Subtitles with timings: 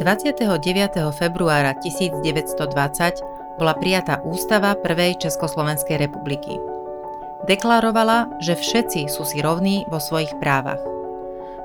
[0.00, 1.12] 29.
[1.12, 6.56] februára 1920 bola prijatá ústava Prvej Československej republiky.
[7.44, 10.80] Deklarovala, že všetci sú si rovní vo svojich právach.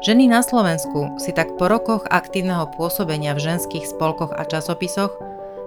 [0.04, 5.16] Ženy na Slovensku si tak po rokoch aktívneho pôsobenia v ženských spolkoch a časopisoch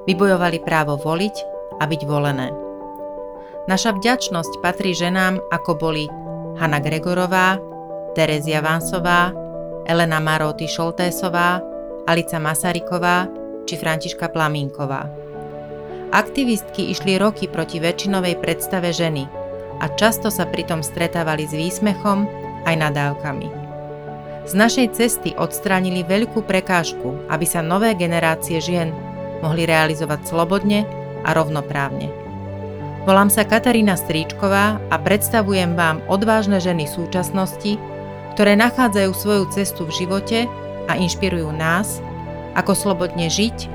[0.04, 1.36] vybojovali právo voliť
[1.80, 2.52] a byť volené.
[3.64, 6.04] Naša vďačnosť patrí ženám, ako boli
[6.60, 7.56] Hanna Gregorová,
[8.12, 9.32] Terezia Vansová,
[9.88, 11.64] Elena Maroty Šoltésová,
[12.08, 13.28] Alica Masaryková
[13.68, 15.12] či Františka Plamínková.
[16.08, 19.28] Aktivistky išli roky proti väčšinovej predstave ženy
[19.84, 22.24] a často sa pritom stretávali s výsmechom
[22.64, 23.48] aj nadávkami.
[24.48, 28.88] Z našej cesty odstránili veľkú prekážku, aby sa nové generácie žien
[29.44, 30.88] mohli realizovať slobodne
[31.28, 32.08] a rovnoprávne.
[33.04, 37.76] Volám sa Katarína Stríčková a predstavujem vám odvážne ženy súčasnosti,
[38.32, 40.38] ktoré nachádzajú svoju cestu v živote
[40.88, 42.00] a inšpirujú nás,
[42.56, 43.68] ako slobodne žiť,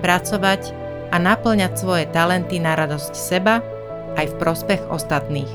[0.00, 0.72] pracovať
[1.10, 3.60] a naplňať svoje talenty na radosť seba
[4.16, 5.50] aj v prospech ostatných.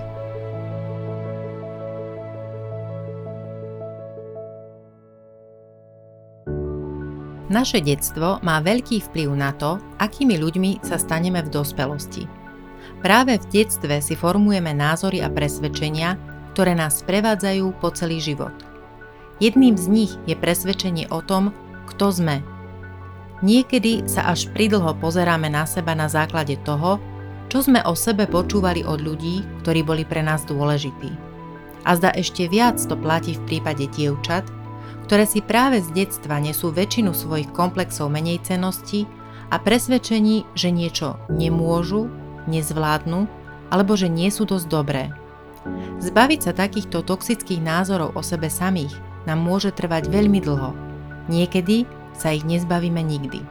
[7.46, 12.28] Naše detstvo má veľký vplyv na to, akými ľuďmi sa staneme v dospelosti.
[13.00, 16.20] Práve v detstve si formujeme názory a presvedčenia,
[16.52, 18.75] ktoré nás prevádzajú po celý život.
[19.44, 21.52] Jedným z nich je presvedčenie o tom,
[21.92, 22.40] kto sme.
[23.44, 27.04] Niekedy sa až pridlho pozeráme na seba na základe toho,
[27.52, 31.12] čo sme o sebe počúvali od ľudí, ktorí boli pre nás dôležití.
[31.86, 34.48] A zda ešte viac to platí v prípade dievčat,
[35.06, 39.06] ktoré si práve z detstva nesú väčšinu svojich komplexov menej cenosti
[39.54, 42.10] a presvedčení, že niečo nemôžu,
[42.50, 43.30] nezvládnu
[43.70, 45.14] alebo že nie sú dosť dobré.
[46.02, 48.94] Zbaviť sa takýchto toxických názorov o sebe samých
[49.26, 50.72] nám môže trvať veľmi dlho.
[51.30, 53.42] Niekedy sa ich nezbavíme nikdy.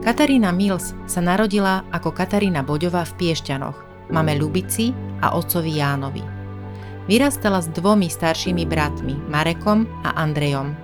[0.00, 4.92] Katarína Mills sa narodila ako Katarína Boďová v Piešťanoch, mame Ľubici
[5.22, 6.24] a otcovi Jánovi.
[7.06, 10.74] Vyrastala s dvomi staršími bratmi, Marekom a Andrejom.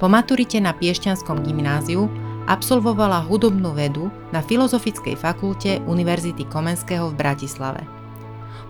[0.00, 2.08] Po maturite na Piešťanskom gymnáziu
[2.48, 7.82] absolvovala hudobnú vedu na Filozofickej fakulte Univerzity Komenského v Bratislave.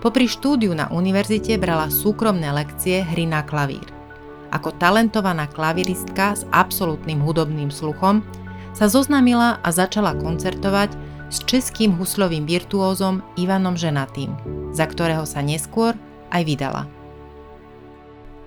[0.00, 3.99] Popri štúdiu na univerzite brala súkromné lekcie hry na klavír.
[4.50, 8.26] Ako talentovaná klaviristka s absolútnym hudobným sluchom
[8.74, 10.90] sa zoznámila a začala koncertovať
[11.30, 14.34] s českým huslovým virtuózom Ivanom Ženatým,
[14.74, 15.94] za ktorého sa neskôr
[16.34, 16.90] aj vydala.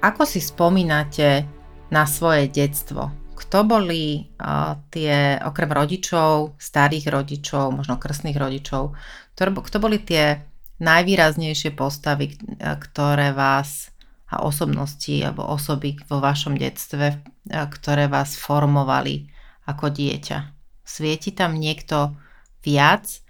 [0.03, 1.47] Ako si spomínate
[1.87, 3.07] na svoje detstvo?
[3.39, 8.91] Kto boli uh, tie, okrem rodičov, starých rodičov, možno krstných rodičov,
[9.31, 10.43] kto, kto boli tie
[10.83, 13.92] najvýraznejšie postavy, ktoré vás
[14.33, 19.29] a osobnosti alebo osoby vo vašom detstve, ktoré vás formovali
[19.69, 20.37] ako dieťa.
[20.83, 22.17] Svieti tam niekto
[22.65, 23.23] viac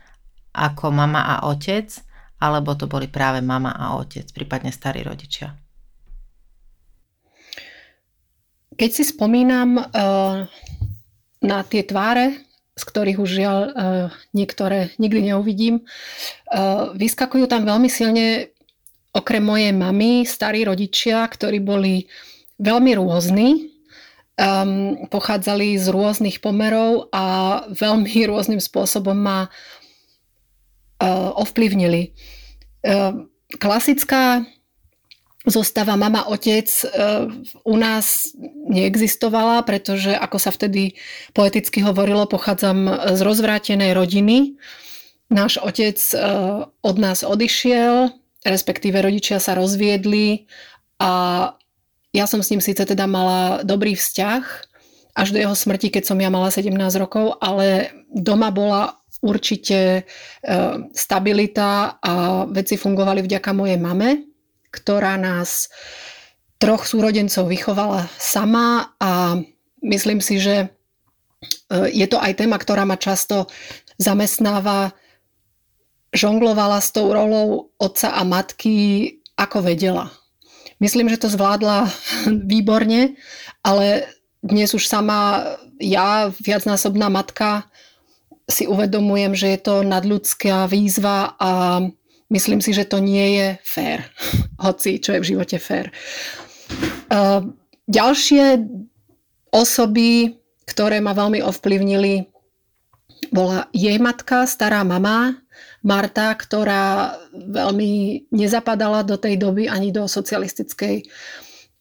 [0.53, 1.89] ako mama a otec,
[2.37, 5.57] alebo to boli práve mama a otec, prípadne starí rodičia?
[8.73, 10.49] Keď si spomínam uh,
[11.45, 12.41] na tie tváre,
[12.73, 13.73] z ktorých už žiaľ uh,
[14.33, 18.49] niektoré nikdy neuvidím, uh, vyskakujú tam veľmi silne
[19.13, 22.09] okrem mojej mamy, starí rodičia, ktorí boli
[22.57, 23.69] veľmi rôzni,
[24.37, 27.25] um, pochádzali z rôznych pomerov a
[27.69, 32.13] veľmi rôznym spôsobom ma uh, ovplyvnili.
[32.83, 33.29] Uh,
[33.61, 34.43] klasická
[35.43, 37.27] zostava mama, otec uh,
[37.67, 38.31] u nás
[38.71, 40.95] neexistovala, pretože ako sa vtedy
[41.35, 44.55] poeticky hovorilo, pochádzam z rozvrátenej rodiny.
[45.27, 50.47] Náš otec uh, od nás odišiel, respektíve rodičia sa rozviedli
[50.99, 51.11] a
[52.13, 54.43] ja som s ním síce teda mala dobrý vzťah
[55.13, 56.69] až do jeho smrti, keď som ja mala 17
[57.01, 60.01] rokov, ale doma bola určite e,
[60.91, 64.29] stabilita a veci fungovali vďaka mojej mame,
[64.69, 65.71] ktorá nás
[66.59, 69.39] troch súrodencov vychovala sama a
[69.85, 70.67] myslím si, že e,
[71.93, 73.47] je to aj téma, ktorá ma často
[74.01, 74.91] zamestnáva
[76.13, 80.13] žonglovala s tou rolou otca a matky ako vedela.
[80.77, 81.89] Myslím, že to zvládla
[82.49, 83.17] výborne,
[83.65, 84.07] ale
[84.43, 85.43] dnes už sama
[85.81, 87.67] ja, viacnásobná matka,
[88.43, 91.79] si uvedomujem, že je to nadľudská výzva a
[92.27, 93.99] myslím si, že to nie je fér.
[94.65, 95.89] Hoci, čo je v živote fér.
[97.87, 98.43] Ďalšie
[99.53, 102.27] osoby, ktoré ma veľmi ovplyvnili,
[103.31, 105.42] bola jej matka, stará mama,
[105.83, 111.03] Marta, ktorá veľmi nezapadala do tej doby ani do socialistickej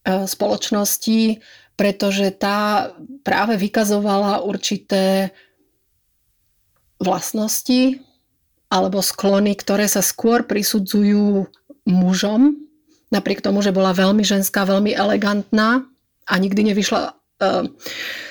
[0.02, 1.38] spoločnosti,
[1.78, 2.90] pretože tá
[3.22, 5.30] práve vykazovala určité
[6.98, 8.02] vlastnosti
[8.66, 11.46] alebo sklony, ktoré sa skôr prisudzujú
[11.86, 12.58] mužom,
[13.14, 15.86] napriek tomu, že bola veľmi ženská, veľmi elegantná
[16.26, 17.14] a nikdy nevyšla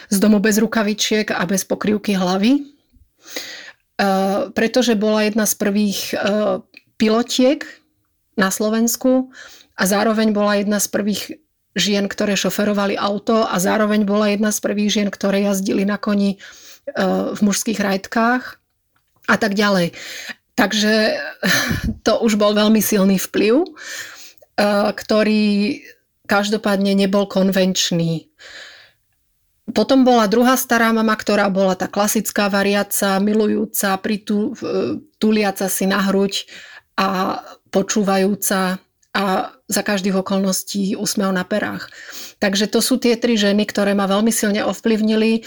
[0.07, 2.63] z domu bez rukavičiek a bez pokrývky hlavy.
[4.55, 6.15] Pretože bola jedna z prvých
[6.97, 7.65] pilotiek
[8.37, 9.29] na Slovensku
[9.77, 11.21] a zároveň bola jedna z prvých
[11.77, 16.41] žien, ktoré šoferovali auto a zároveň bola jedna z prvých žien, ktoré jazdili na koni
[17.31, 18.59] v mužských rajtkách
[19.29, 19.95] a tak ďalej.
[20.55, 20.93] Takže
[22.05, 23.63] to už bol veľmi silný vplyv,
[24.95, 25.79] ktorý
[26.27, 28.30] každopádne nebol konvenčný.
[29.69, 34.57] Potom bola druhá stará mama, ktorá bola tá klasická variaca, milujúca, pritú,
[35.21, 36.49] tuliaca si na hruď
[36.97, 38.81] a počúvajúca
[39.11, 39.23] a
[39.67, 41.91] za každých okolností úsmev na perách.
[42.39, 45.43] Takže to sú tie tri ženy, ktoré ma veľmi silne ovplyvnili.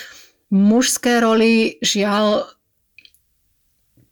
[0.53, 2.49] Mužské roli, žiaľ,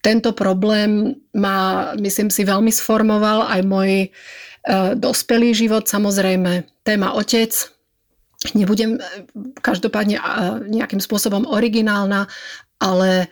[0.03, 4.09] tento problém ma, myslím si, veľmi sformoval aj môj e,
[4.99, 5.87] dospelý život.
[5.87, 7.55] Samozrejme, téma otec,
[8.55, 9.01] nebudem e,
[9.63, 10.23] každopádne e,
[10.67, 12.27] nejakým spôsobom originálna,
[12.83, 13.31] ale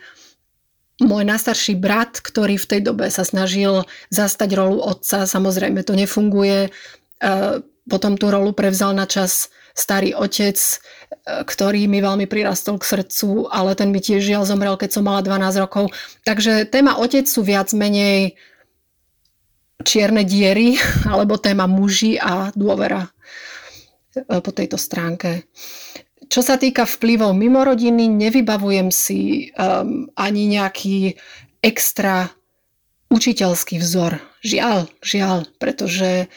[1.01, 6.67] môj najstarší brat, ktorý v tej dobe sa snažil zastať rolu otca, samozrejme to nefunguje.
[6.67, 6.69] E,
[7.89, 10.59] potom tú rolu prevzal na čas starý otec,
[11.25, 15.23] ktorý mi veľmi prirastol k srdcu, ale ten mi tiež žiaľ zomrel, keď som mala
[15.23, 15.95] 12 rokov.
[16.27, 18.35] Takže téma otec sú viac menej
[19.81, 20.77] čierne diery,
[21.11, 23.09] alebo téma muži a dôvera.
[24.11, 25.47] E, po tejto stránke.
[26.27, 31.19] Čo sa týka vplyvov mimo rodiny, nevybavujem si um, ani nejaký
[31.59, 32.31] extra
[33.11, 34.15] učiteľský vzor.
[34.39, 36.31] Žiaľ, žiaľ, pretože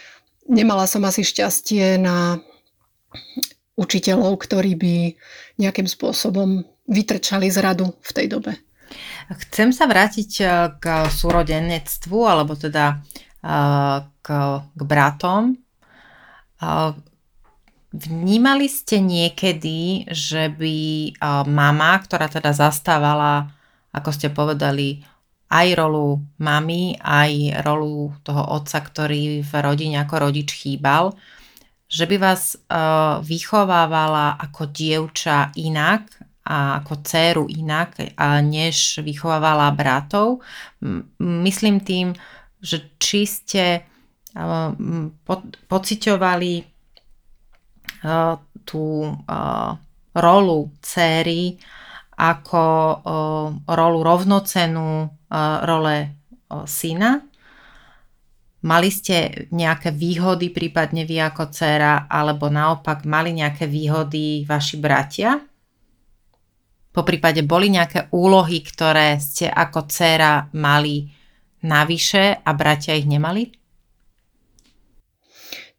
[0.50, 2.42] nemala som asi šťastie na
[3.78, 4.94] učiteľov, ktorí by
[5.62, 8.58] nejakým spôsobom vytrčali z radu v tej dobe.
[9.50, 10.44] Chcem sa vrátiť e,
[10.78, 12.98] k súrodenectvu, alebo teda
[13.42, 13.54] e,
[14.22, 14.28] k,
[14.62, 15.54] k bratom.
[17.94, 20.76] Vnímali ste niekedy, že by
[21.46, 23.54] mama, ktorá teda zastávala,
[23.94, 25.06] ako ste povedali,
[25.46, 31.14] aj rolu mamy, aj rolu toho otca, ktorý v rodine ako rodič chýbal,
[31.86, 32.58] že by vás
[33.22, 36.10] vychovávala ako dievča inak
[36.50, 40.42] a ako dceru inak, než vychovávala bratov.
[41.22, 42.10] Myslím tým,
[42.58, 43.86] že či ste
[45.70, 46.73] pociťovali
[48.64, 49.70] tú eh,
[50.14, 51.56] rolu céry
[52.14, 52.64] ako
[52.94, 55.10] eh, rolu rovnocenú
[55.66, 56.14] role
[56.62, 57.18] syna.
[58.64, 65.36] Mali ste nejaké výhody, prípadne vy ako dcera, alebo naopak mali nejaké výhody vaši bratia?
[66.94, 71.10] Po prípade boli nejaké úlohy, ktoré ste ako dcera mali
[71.66, 73.63] navyše a bratia ich nemali?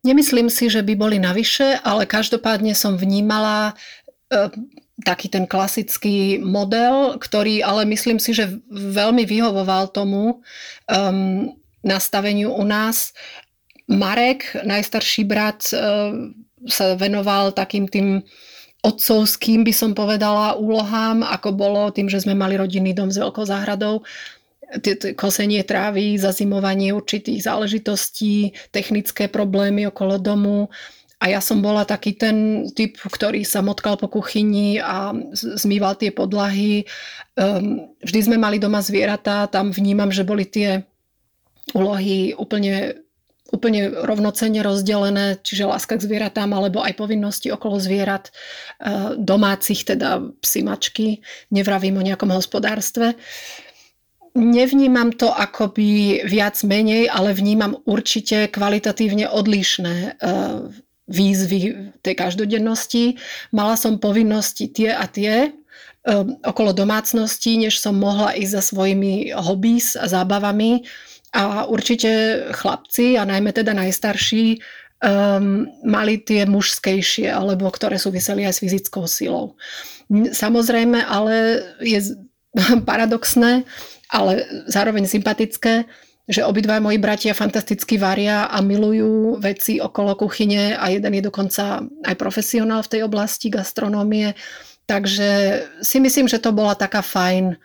[0.06, 3.74] Nemyslím si, že by boli navyše, ale každopádne som vnímala
[4.30, 4.54] e,
[5.02, 10.46] taký ten klasický model, ktorý ale myslím si, že veľmi vyhovoval tomu
[10.88, 13.18] um, nastaveniu u nás.
[13.90, 15.76] Marek, najstarší brat, e,
[16.70, 18.22] sa venoval takým tým
[18.86, 23.42] otcovským, by som povedala, úlohám, ako bolo tým, že sme mali rodinný dom s veľkou
[23.42, 24.06] záhradou
[25.16, 30.70] kosenie trávy, zazimovanie určitých záležitostí, technické problémy okolo domu.
[31.24, 36.12] A ja som bola taký ten typ, ktorý sa motkal po kuchyni a zmýval tie
[36.12, 36.84] podlahy.
[37.40, 40.84] Um, vždy sme mali doma zvieratá, tam vnímam, že boli tie
[41.72, 43.00] úlohy úplne,
[43.50, 48.30] úplne rovnocenne rozdelené, čiže láska k zvieratám alebo aj povinnosti okolo zvierat
[48.84, 53.16] uh, domácich, teda psimačky, nevravím o nejakom hospodárstve.
[53.16, 53.65] Uh,
[54.36, 60.10] Nevnímam to akoby viac menej, ale vnímam určite kvalitatívne odlišné e,
[61.08, 61.60] výzvy
[62.04, 63.16] tej každodennosti.
[63.56, 65.50] Mala som povinnosti tie a tie e,
[66.44, 70.84] okolo domácnosti, než som mohla ísť za svojimi hobbies a zábavami.
[71.32, 74.60] A určite chlapci, a najmä teda najstarší,
[75.04, 79.60] um, mali tie mužskejšie, alebo ktoré súviseli aj s fyzickou silou.
[80.12, 82.16] Samozrejme, ale je
[82.90, 83.68] paradoxné,
[84.16, 85.84] ale zároveň sympatické,
[86.26, 91.84] že obidva moji bratia fantasticky varia a milujú veci okolo kuchyne a jeden je dokonca
[91.84, 94.34] aj profesionál v tej oblasti gastronómie.
[94.88, 97.60] Takže si myslím, že to bola taká fajn,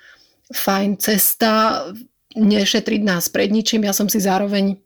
[0.53, 1.85] fajn cesta,
[2.37, 3.87] nešetriť nás pred ničím.
[3.89, 4.77] Ja som si zároveň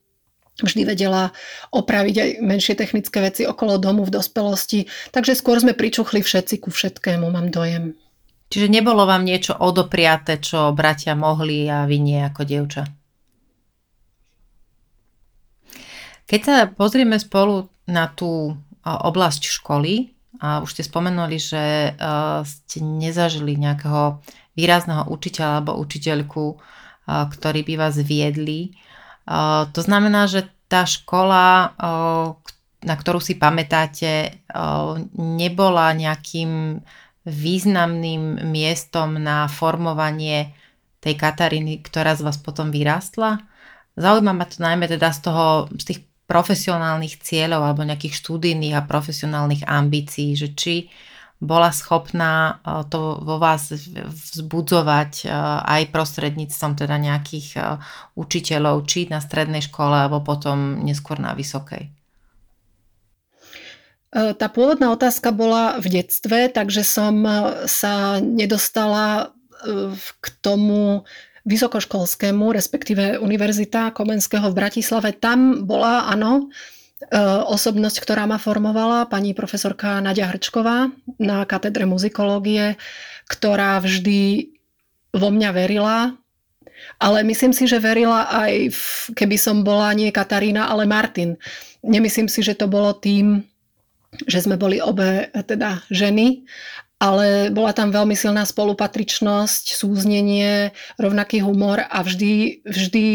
[0.63, 1.35] vždy vedela
[1.75, 4.87] opraviť aj menšie technické veci okolo domu v dospelosti.
[5.11, 7.99] Takže skôr sme pričuchli všetci ku všetkému, mám dojem.
[8.55, 12.87] Čiže nebolo vám niečo odopriate, čo bratia mohli a vy nie ako dievča?
[16.31, 18.55] Keď sa pozrieme spolu na tú
[18.87, 21.99] oblasť školy, a už ste spomenuli, že
[22.47, 24.23] ste nezažili nejakého
[24.55, 26.45] výrazného učiteľa alebo učiteľku,
[27.11, 28.79] ktorí by vás viedli
[29.73, 31.73] to znamená, že tá škola,
[32.85, 34.45] na ktorú si pamätáte,
[35.17, 36.85] nebola nejakým
[37.25, 40.53] významným miestom na formovanie
[41.01, 43.45] tej Kataríny, ktorá z vás potom vyrástla.
[43.97, 48.89] Zaujíma ma to najmä teda z toho, z tých profesionálnych cieľov alebo nejakých študijných a
[48.89, 50.89] profesionálnych ambícií, že či
[51.45, 52.33] bola schopná
[52.65, 53.69] e, to vo vás
[54.33, 55.27] vzbudzovať e,
[55.61, 57.61] aj prostredníctvom teda nejakých e,
[58.17, 62.04] učiteľov, či na strednej škole, alebo potom neskôr na vysokej?
[64.15, 67.27] Tá pôvodná otázka bola v detstve, takže som
[67.67, 69.35] sa nedostala
[70.23, 71.03] k tomu
[71.43, 75.13] vysokoškolskému, respektíve Univerzita Komenského v Bratislave.
[75.19, 76.47] Tam bola, áno,
[77.51, 82.79] osobnosť, ktorá ma formovala, pani profesorka Nadia Hrčková na katedre muzikológie,
[83.29, 84.55] ktorá vždy
[85.11, 86.17] vo mňa verila,
[87.03, 91.37] ale myslím si, že verila aj v, keby som bola nie Katarína, ale Martin.
[91.85, 93.45] Nemyslím si, že to bolo tým,
[94.25, 96.47] že sme boli obe teda ženy,
[97.03, 103.07] ale bola tam veľmi silná spolupatričnosť, súznenie, rovnaký humor a vždy, vždy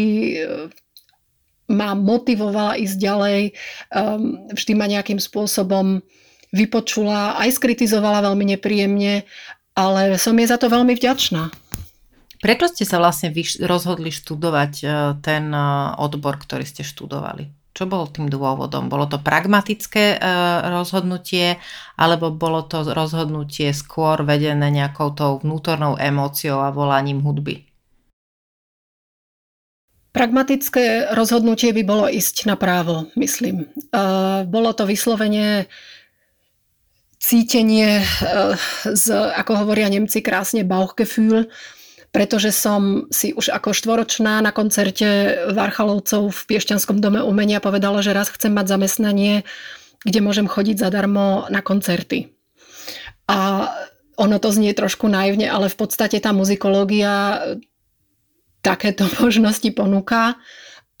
[1.70, 3.40] ma motivovala ísť ďalej,
[3.94, 6.02] um, vždy ma nejakým spôsobom
[6.50, 9.22] vypočula, aj skritizovala veľmi nepríjemne,
[9.78, 11.54] ale som jej za to veľmi vďačná.
[12.42, 13.30] Prečo ste sa vlastne
[13.62, 14.92] rozhodli študovať uh,
[15.22, 17.59] ten uh, odbor, ktorý ste študovali?
[17.70, 18.90] Čo bolo tým dôvodom?
[18.90, 21.62] Bolo to pragmatické uh, rozhodnutie,
[21.94, 27.70] alebo bolo to rozhodnutie skôr vedené nejakou tou vnútornou emóciou a volaním hudby?
[30.10, 33.70] Pragmatické rozhodnutie by bolo ísť na právo, myslím.
[34.50, 35.70] Bolo to vyslovene
[37.22, 38.02] cítenie
[38.90, 41.46] z, ako hovoria Nemci krásne, Bauchgefühl,
[42.10, 48.10] pretože som si už ako štvoročná na koncerte Varchalovcov v Piešťanskom dome umenia povedala, že
[48.10, 49.46] raz chcem mať zamestnanie,
[50.02, 52.34] kde môžem chodiť zadarmo na koncerty.
[53.30, 53.70] A
[54.18, 57.40] ono to znie trošku naivne, ale v podstate tá muzikológia
[58.60, 60.34] takéto možnosti ponúka.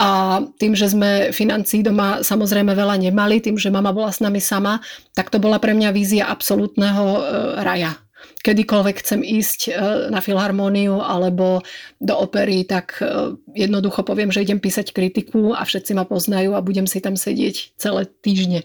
[0.00, 4.40] A tým, že sme financí doma samozrejme veľa nemali, tým, že mama bola s nami
[4.40, 4.80] sama,
[5.12, 7.22] tak to bola pre mňa vízia absolútneho e,
[7.60, 8.00] raja.
[8.40, 9.70] Kedykoľvek chcem ísť e,
[10.08, 11.60] na filharmóniu alebo
[12.00, 16.64] do opery, tak e, jednoducho poviem, že idem písať kritiku a všetci ma poznajú a
[16.64, 18.64] budem si tam sedieť celé týždne.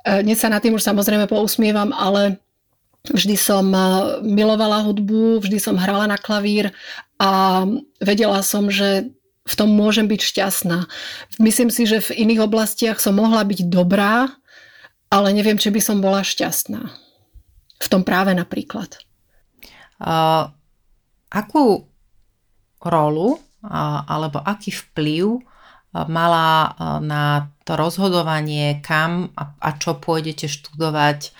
[0.00, 2.40] Dnes sa na tým už samozrejme pousmievam, ale
[3.08, 3.64] Vždy som
[4.20, 6.68] milovala hudbu, vždy som hrala na klavír
[7.16, 7.64] a
[7.96, 9.08] vedela som, že
[9.48, 10.84] v tom môžem byť šťastná.
[11.40, 14.28] Myslím si, že v iných oblastiach som mohla byť dobrá,
[15.08, 16.92] ale neviem, či by som bola šťastná.
[17.80, 19.00] V tom práve napríklad.
[20.00, 20.52] Uh,
[21.32, 21.88] akú
[22.84, 25.40] rolu uh, alebo aký vplyv
[25.90, 26.70] mala
[27.02, 31.34] na to rozhodovanie, kam a, a čo pôjdete študovať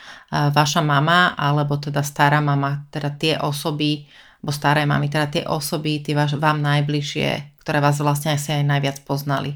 [0.50, 4.10] vaša mama, alebo teda stará mama, teda tie osoby,
[4.42, 8.66] alebo staré mami, teda tie osoby, tie vaš, vám najbližšie, ktoré vás vlastne asi aj
[8.66, 9.54] najviac poznali.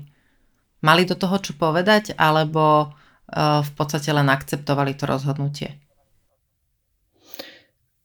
[0.86, 2.94] Mali do toho čo povedať, alebo
[3.34, 5.74] v podstate len akceptovali to rozhodnutie?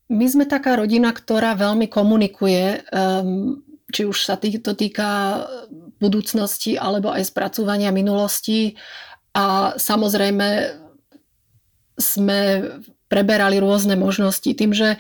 [0.10, 3.62] My sme taká rodina, ktorá veľmi komunikuje, um,
[3.94, 5.42] či už sa to týka
[6.02, 8.74] budúcnosti alebo aj spracovania minulosti.
[9.38, 10.78] A samozrejme
[12.00, 12.40] sme
[13.12, 14.48] preberali rôzne možnosti.
[14.50, 14.98] Tým, že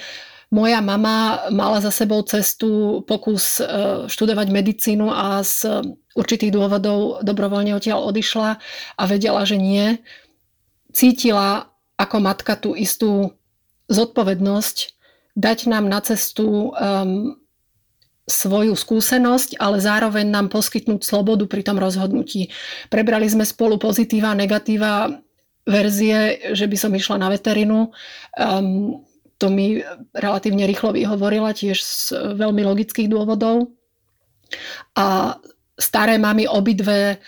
[0.52, 3.66] moja mama mala za sebou cestu, pokus e,
[4.10, 5.86] študovať medicínu a z
[6.18, 8.58] určitých dôvodov dobrovoľne odtiaľ odišla
[8.98, 10.02] a vedela, že nie.
[10.90, 11.70] Cítila
[12.02, 13.38] ako matka tú istú
[13.94, 14.99] zodpovednosť
[15.40, 17.40] dať nám na cestu um,
[18.28, 22.52] svoju skúsenosť, ale zároveň nám poskytnúť slobodu pri tom rozhodnutí.
[22.92, 25.10] Prebrali sme spolu pozitíva negatíva
[25.66, 27.90] verzie, že by som išla na veterinu.
[28.38, 29.02] Um,
[29.40, 29.80] to mi
[30.12, 31.96] relatívne rýchlo vyhovorila tiež z
[32.36, 33.72] veľmi logických dôvodov.
[35.00, 35.40] A
[35.80, 37.24] staré mamy obidve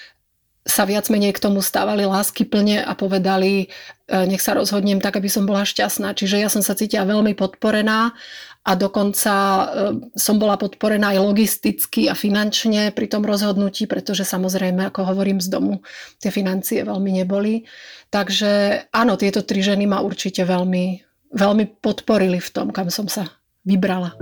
[0.61, 3.71] sa viac menej k tomu stávali lásky plne a povedali,
[4.11, 6.11] nech sa rozhodnem tak, aby som bola šťastná.
[6.11, 8.11] Čiže ja som sa cítila veľmi podporená
[8.61, 9.63] a dokonca e,
[10.13, 15.49] som bola podporená aj logisticky a finančne pri tom rozhodnutí, pretože samozrejme, ako hovorím z
[15.49, 15.81] domu,
[16.21, 17.65] tie financie veľmi neboli.
[18.13, 21.01] Takže áno, tieto tri ženy ma určite veľmi,
[21.33, 23.25] veľmi podporili v tom, kam som sa
[23.65, 24.13] vybrala.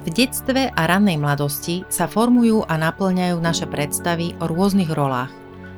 [0.00, 5.32] V detstve a rannej mladosti sa formujú a naplňajú naše predstavy o rôznych rolách.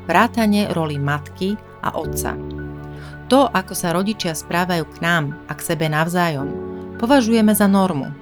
[0.06, 2.38] Vrátane roli matky a otca.
[3.32, 6.52] To, ako sa rodičia správajú k nám a k sebe navzájom,
[7.00, 8.12] považujeme za normu.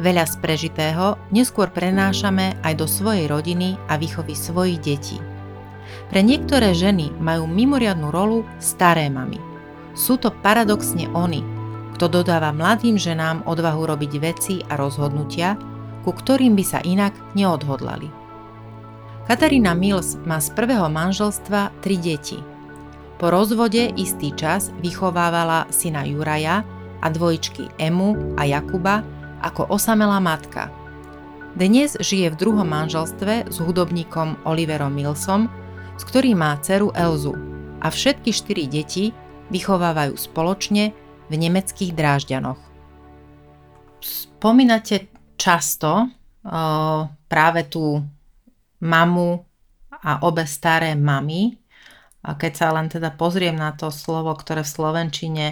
[0.00, 5.20] Veľa z prežitého neskôr prenášame aj do svojej rodiny a výchovy svojich detí.
[6.08, 9.36] Pre niektoré ženy majú mimoriadnú rolu staré mamy.
[9.92, 11.44] Sú to paradoxne oni,
[12.00, 15.60] kto dodáva mladým ženám odvahu robiť veci a rozhodnutia,
[16.08, 18.08] ku ktorým by sa inak neodhodlali.
[19.28, 22.40] Katarína Mills má z prvého manželstva tri deti.
[23.18, 26.62] Po rozvode istý čas vychovávala syna Juraja
[27.02, 29.02] a dvojčky Emu a Jakuba
[29.42, 30.70] ako osamelá matka.
[31.58, 35.50] Dnes žije v druhom manželstve s hudobníkom Oliverom Millsom,
[35.98, 37.34] s ktorým má dceru Elzu
[37.82, 39.10] a všetky štyri deti
[39.50, 40.94] vychovávajú spoločne
[41.26, 42.62] v nemeckých Drážďanoch.
[43.98, 46.06] Spomínate často
[47.26, 47.98] práve tú
[48.78, 49.42] mamu
[50.06, 51.58] a obe staré mamy.
[52.22, 55.46] A keď sa len teda pozriem na to slovo, ktoré v Slovenčine,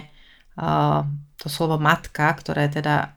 [1.37, 3.15] to slovo matka, ktoré teda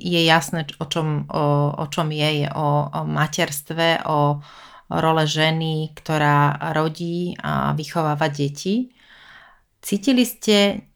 [0.00, 4.40] je jasné, o čom, o, o čom je, je o, o materstve, o,
[4.90, 8.94] role ženy, ktorá rodí a vychováva deti.
[9.82, 10.86] Cítili ste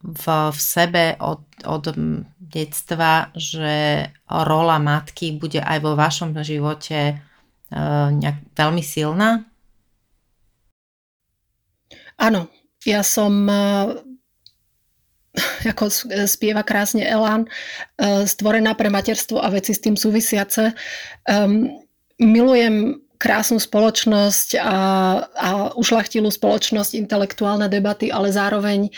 [0.00, 1.84] v, v sebe od, od
[2.40, 9.44] detstva, že rola matky bude aj vo vašom živote uh, nejak veľmi silná?
[12.20, 12.52] Áno,
[12.84, 13.96] ja som uh,
[15.72, 15.88] ako
[16.28, 20.76] spieva krásne Elán, uh, stvorená pre materstvo a veci s tým súvisiace.
[21.24, 21.80] Um,
[22.20, 24.80] milujem krásnu spoločnosť a,
[25.28, 28.88] a ušlachtilú spoločnosť, intelektuálne debaty, ale zároveň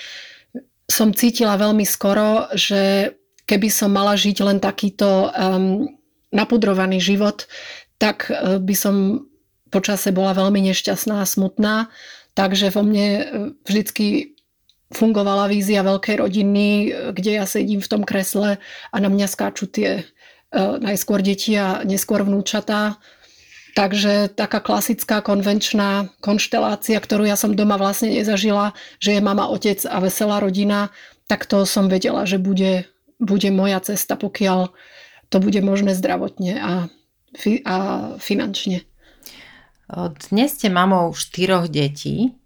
[0.86, 3.14] som cítila veľmi skoro, že
[3.50, 5.90] keby som mala žiť len takýto um,
[6.30, 7.50] napudrovaný život,
[7.98, 8.30] tak
[8.62, 9.26] by som
[9.72, 11.88] počase bola veľmi nešťastná a smutná.
[12.32, 13.22] Takže vo mne uh,
[13.68, 14.36] vždycky
[14.92, 18.60] fungovala vízia veľkej rodiny, uh, kde ja sedím v tom kresle
[18.92, 20.08] a na mňa skáču tie
[20.52, 23.00] E, najskôr deti a neskôr vnúčatá.
[23.72, 29.80] Takže taká klasická konvenčná konštelácia, ktorú ja som doma vlastne nezažila, že je mama, otec
[29.88, 30.92] a veselá rodina,
[31.24, 32.84] tak to som vedela, že bude,
[33.16, 34.76] bude moja cesta, pokiaľ
[35.32, 36.72] to bude možné zdravotne a,
[37.64, 37.76] a
[38.20, 38.84] finančne.
[40.30, 42.36] Dnes ste mamou štyroch detí.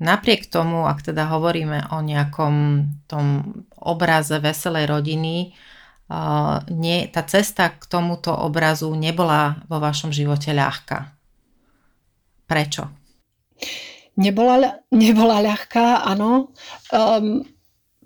[0.00, 3.26] Napriek tomu, ak teda hovoríme o nejakom tom
[3.76, 5.52] obraze veselej rodiny,
[6.72, 11.14] nie, tá cesta k tomuto obrazu nebola vo vašom živote ľahká.
[12.50, 12.90] Prečo?
[14.18, 16.50] Nebola, nebola ľahká, áno.
[16.90, 17.46] Um,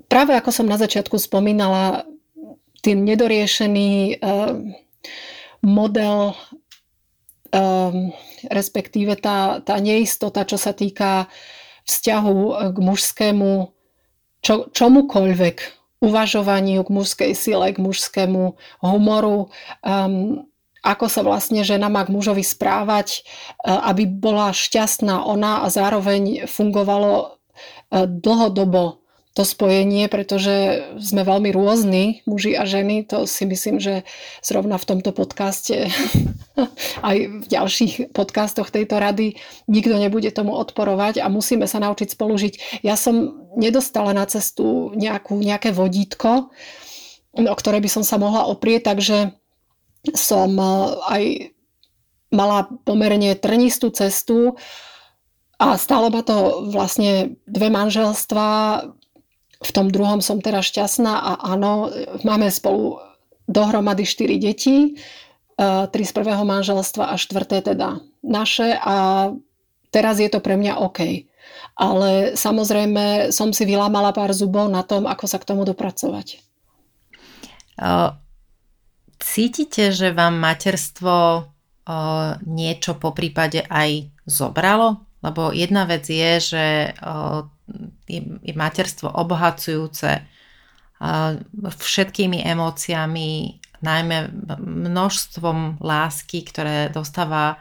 [0.07, 2.05] práve ako som na začiatku spomínala,
[2.85, 4.77] tým nedoriešený um,
[5.65, 6.37] model,
[7.57, 8.13] um,
[8.51, 11.29] respektíve tá, tá neistota, čo sa týka
[11.85, 12.37] vzťahu
[12.73, 13.51] k mužskému,
[14.41, 15.57] čo, čomukoľvek,
[16.01, 19.49] uvažovaniu, k mužskej sile, k mužskému humoru,
[19.81, 20.45] um,
[20.85, 23.25] ako sa vlastne žena má k mužovi správať,
[23.65, 29.04] uh, aby bola šťastná ona a zároveň fungovalo uh, dlhodobo
[29.35, 33.03] to spojenie, pretože sme veľmi rôzni, muži a ženy.
[33.11, 34.07] To si myslím, že
[34.47, 35.91] zrovna v tomto podcaste
[37.09, 39.35] aj v ďalších podcastoch tejto rady
[39.67, 42.55] nikto nebude tomu odporovať a musíme sa naučiť spolužiť.
[42.87, 46.55] Ja som nedostala na cestu nejakú, nejaké vodítko,
[47.35, 49.35] o ktoré by som sa mohla oprieť, takže
[50.15, 50.75] som eh,
[51.11, 51.23] aj
[52.31, 54.55] mala pomerne trnistú cestu
[55.59, 58.47] a stálo ma to vlastne dve manželstva,
[59.63, 61.93] v tom druhom som teraz šťastná a áno,
[62.27, 62.99] máme spolu
[63.47, 64.97] dohromady 4 deti,
[65.59, 69.29] 3 e, z prvého manželstva a štvrté teda naše a
[69.93, 71.29] teraz je to pre mňa OK.
[71.77, 76.41] Ale samozrejme som si vylámala pár zubov na tom, ako sa k tomu dopracovať.
[79.19, 81.51] Cítite, že vám materstvo
[82.47, 85.03] niečo po prípade aj zobralo?
[85.25, 86.67] Lebo jedna vec je, že
[88.09, 90.25] je, je materstvo obohacujúce
[91.65, 94.33] všetkými emóciami, najmä
[94.65, 97.61] množstvom lásky, ktoré dostáva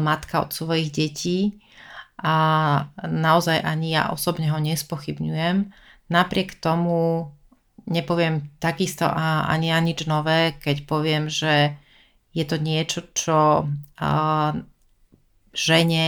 [0.00, 1.60] matka od svojich detí.
[2.16, 2.36] a
[3.04, 5.68] naozaj ani ja osobne ho nespochybňujem.
[6.08, 7.28] Napriek tomu
[7.84, 11.76] nepoviem takisto ani ani nič nové, keď poviem, že
[12.32, 13.68] je to niečo, čo
[15.52, 16.04] žene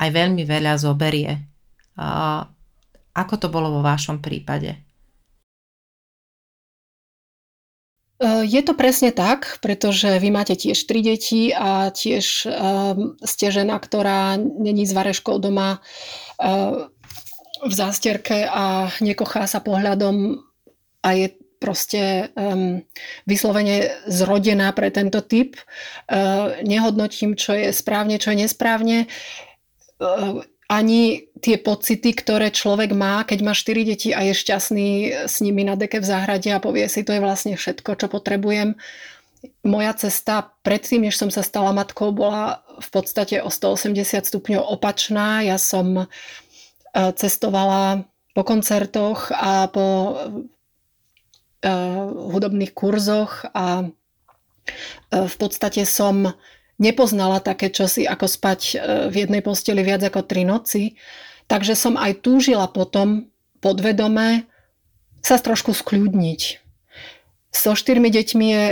[0.00, 1.49] aj veľmi veľa zoberie.
[3.12, 4.80] Ako to bolo vo vašom prípade?
[4.80, 4.80] E,
[8.48, 12.48] je to presne tak, pretože vy máte tiež tri deti a tiež
[13.20, 15.84] ste žena, ktorá není s vareškou doma
[16.40, 16.88] uh,
[17.60, 20.40] v zásterke a nekochá sa pohľadom
[21.04, 22.80] a je proste um,
[23.28, 25.60] vyslovene zrodená pre tento typ.
[26.08, 28.98] Uh, nehodnotím, čo je správne, čo je nesprávne.
[30.00, 30.40] Uh,
[30.72, 34.88] ani tie pocity, ktoré človek má, keď má 4 deti a je šťastný
[35.26, 38.76] s nimi na deke v záhrade a povie si, to je vlastne všetko, čo potrebujem.
[39.64, 43.96] Moja cesta predtým, než som sa stala matkou, bola v podstate o 180
[44.28, 45.40] stupňov opačná.
[45.40, 46.06] Ja som e,
[46.92, 48.04] cestovala
[48.36, 50.30] po koncertoch a po uh,
[52.30, 56.30] hudobných kurzoch a uh, v podstate som
[56.80, 58.74] nepoznala také čosi, ako spať e,
[59.12, 60.96] v jednej posteli viac ako tri noci.
[61.50, 63.26] Takže som aj túžila potom
[63.58, 64.46] podvedome
[65.18, 66.62] sa trošku skľudniť.
[67.50, 68.64] So štyrmi deťmi je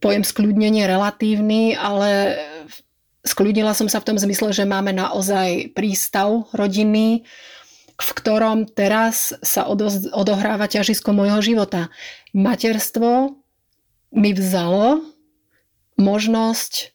[0.00, 2.40] pojem skľudnenie relatívny, ale
[3.28, 7.28] skľudnila som sa v tom zmysle, že máme naozaj prístav rodinný,
[7.94, 9.68] v ktorom teraz sa
[10.16, 11.92] odohráva ťažisko môjho života.
[12.32, 13.38] Materstvo
[14.16, 15.04] mi vzalo
[16.00, 16.90] možnosť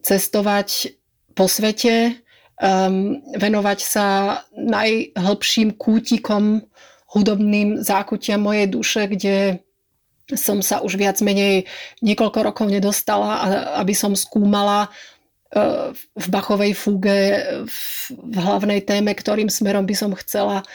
[0.00, 0.96] cestovať
[1.36, 2.16] po svete,
[2.60, 4.06] um, venovať sa
[4.56, 6.64] najhlbším kútikom
[7.12, 9.64] hudobným zákutiam mojej duše, kde
[10.34, 11.70] som sa už viac menej
[12.02, 13.46] niekoľko rokov nedostala,
[13.78, 17.18] aby som skúmala uh, v Bachovej fúge
[18.26, 20.66] v hlavnej téme, ktorým smerom by som chcela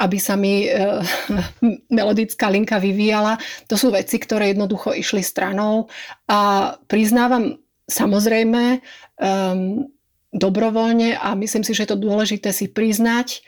[0.00, 1.04] aby sa mi uh,
[1.92, 3.36] melodická linka vyvíjala.
[3.68, 5.92] To sú veci, ktoré jednoducho išli stranou
[6.24, 8.80] a priznávam samozrejme
[9.20, 9.84] um,
[10.30, 13.42] dobrovoľne a myslím si, že je to dôležité si priznať,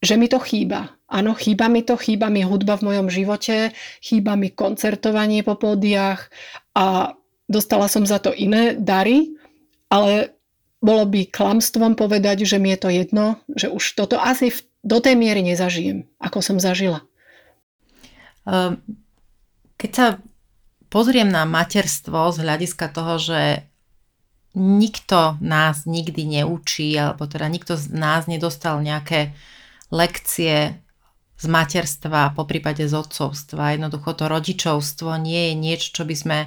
[0.00, 0.96] že mi to chýba.
[1.10, 6.30] Áno, chýba mi to, chýba mi hudba v mojom živote, chýba mi koncertovanie po pódiach
[6.74, 7.14] a
[7.50, 9.34] dostala som za to iné dary,
[9.90, 10.38] ale
[10.80, 14.98] bolo by klamstvom povedať, že mi je to jedno, že už toto asi v, do
[15.02, 17.04] tej miery nezažijem, ako som zažila.
[18.48, 18.80] Ehm,
[19.76, 20.06] keď sa
[20.88, 23.69] pozriem na materstvo z hľadiska toho, že
[24.54, 29.34] nikto nás nikdy neučí, alebo teda nikto z nás nedostal nejaké
[29.90, 30.80] lekcie
[31.40, 33.78] z materstva, po prípade z otcovstva.
[33.78, 36.38] Jednoducho to rodičovstvo nie je niečo, čo by sme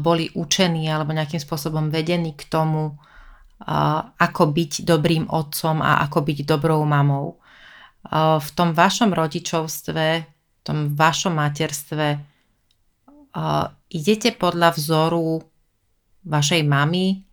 [0.00, 2.96] boli učení alebo nejakým spôsobom vedení k tomu,
[4.16, 7.36] ako byť dobrým otcom a ako byť dobrou mamou.
[8.40, 12.06] V tom vašom rodičovstve, v tom vašom materstve
[13.92, 15.44] idete podľa vzoru
[16.28, 17.24] vašej mamy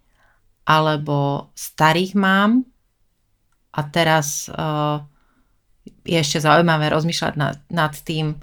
[0.66, 2.66] alebo starých mám
[3.76, 5.04] a teraz uh,
[6.08, 8.40] je ešte zaujímavé rozmýšľať nad, nad tým,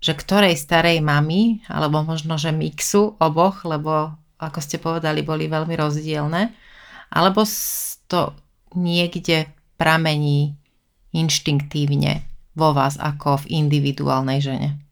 [0.00, 5.76] že ktorej starej mamy, alebo možno, že mixu oboch, lebo ako ste povedali, boli veľmi
[5.76, 6.50] rozdielne,
[7.12, 7.44] alebo
[8.08, 8.32] to
[8.74, 10.56] niekde pramení
[11.12, 12.24] inštinktívne
[12.56, 14.89] vo vás ako v individuálnej žene.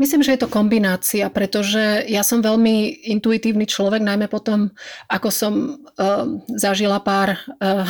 [0.00, 4.72] Myslím, že je to kombinácia, pretože ja som veľmi intuitívny človek, najmä potom,
[5.12, 6.24] ako som uh,
[6.56, 7.84] zažila pár, uh,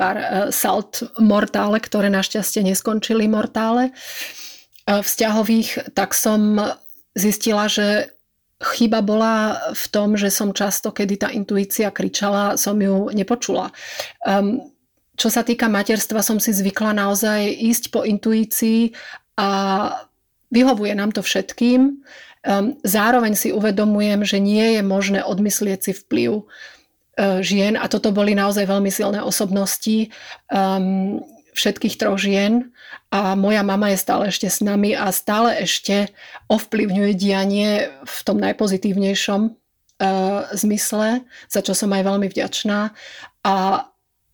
[0.00, 6.60] pár uh, salt mortále, ktoré našťastie neskončili mortále uh, vzťahových, tak som
[7.16, 8.12] zistila, že
[8.62, 13.74] chyba bola v tom, že som často, kedy tá intuícia kričala, som ju nepočula.
[14.22, 14.72] Um,
[15.18, 18.96] čo sa týka materstva, som si zvykla naozaj ísť po intuícii
[19.36, 19.50] a
[20.52, 22.04] Vyhovuje nám to všetkým.
[22.44, 26.44] Ehm, zároveň si uvedomujem, že nie je možné odmyslieť si vplyv e,
[27.40, 30.12] žien a toto boli naozaj veľmi silné osobnosti
[30.52, 32.72] um, všetkých troch žien
[33.12, 36.08] a moja mama je stále ešte s nami a stále ešte
[36.48, 41.20] ovplyvňuje dianie v tom najpozitívnejšom uh, zmysle,
[41.52, 42.96] za čo som aj veľmi vďačná.
[43.44, 43.54] A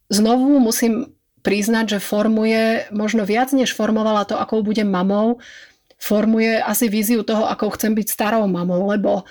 [0.09, 1.11] znovu musím
[1.43, 5.43] priznať, že formuje možno viac, než formovala to, akou budem mamou,
[5.99, 9.27] formuje asi víziu toho, ako chcem byť starou mamou, lebo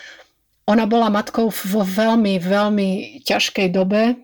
[0.67, 4.19] ona bola matkou vo veľmi, veľmi ťažkej dobe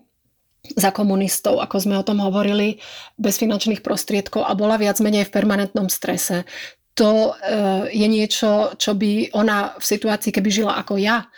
[0.76, 2.80] za komunistov, ako sme o tom hovorili,
[3.20, 6.48] bez finančných prostriedkov a bola viac menej v permanentnom strese.
[6.96, 11.28] To e, je niečo, čo by ona v situácii, keby žila ako ja,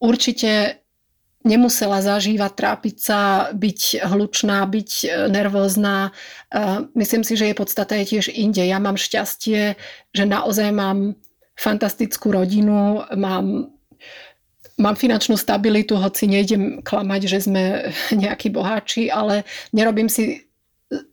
[0.00, 0.83] určite
[1.44, 3.20] nemusela zažívať, trápiť sa,
[3.52, 6.08] byť hlučná, byť e, nervózna.
[6.08, 6.10] E,
[6.96, 8.64] myslím si, že je podstata je tiež inde.
[8.64, 9.76] Ja mám šťastie,
[10.16, 11.20] že naozaj mám
[11.54, 13.68] fantastickú rodinu, mám,
[14.80, 17.62] mám finančnú stabilitu, hoci nejdem klamať, že sme
[18.24, 19.44] nejakí boháči, ale
[19.76, 20.48] nerobím si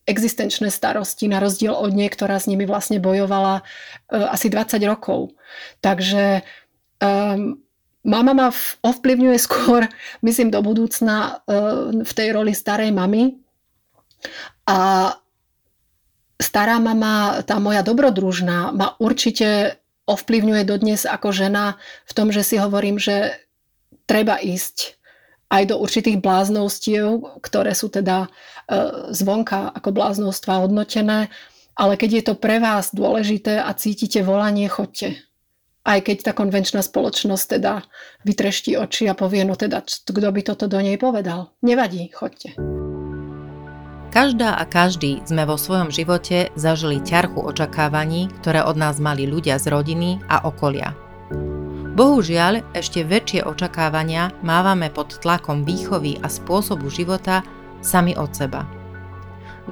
[0.05, 3.65] existenčné starosti na rozdiel od nej, ktorá s nimi vlastne bojovala
[4.11, 5.33] asi 20 rokov.
[5.81, 6.45] Takže
[7.01, 7.57] um,
[8.01, 8.47] Mama ma
[8.81, 9.85] ovplyvňuje skôr,
[10.27, 11.53] myslím, do budúcna e,
[12.01, 13.37] v tej roli starej mamy.
[14.65, 15.11] A
[16.41, 19.77] stará mama, tá moja dobrodružná, ma určite
[20.09, 21.77] ovplyvňuje dodnes ako žena
[22.09, 23.37] v tom, že si hovorím, že
[24.09, 24.97] treba ísť
[25.51, 28.29] aj do určitých bláznostiev, ktoré sú teda e,
[29.13, 31.29] zvonka ako bláznostva hodnotené,
[31.77, 35.30] ale keď je to pre vás dôležité a cítite volanie, chodte
[35.81, 37.81] aj keď tá konvenčná spoločnosť teda
[38.21, 41.49] vytreští oči a povie, no teda, kto by toto do nej povedal.
[41.65, 42.53] Nevadí, chodte.
[44.11, 49.55] Každá a každý sme vo svojom živote zažili ťarchu očakávaní, ktoré od nás mali ľudia
[49.55, 50.91] z rodiny a okolia.
[51.95, 57.43] Bohužiaľ, ešte väčšie očakávania mávame pod tlakom výchovy a spôsobu života
[57.79, 58.67] sami od seba.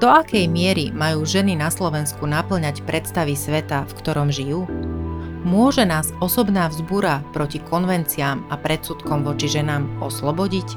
[0.00, 4.64] Do akej miery majú ženy na Slovensku naplňať predstavy sveta, v ktorom žijú?
[5.40, 10.76] Môže nás osobná vzbúra proti konvenciám a predsudkom voči ženám oslobodiť?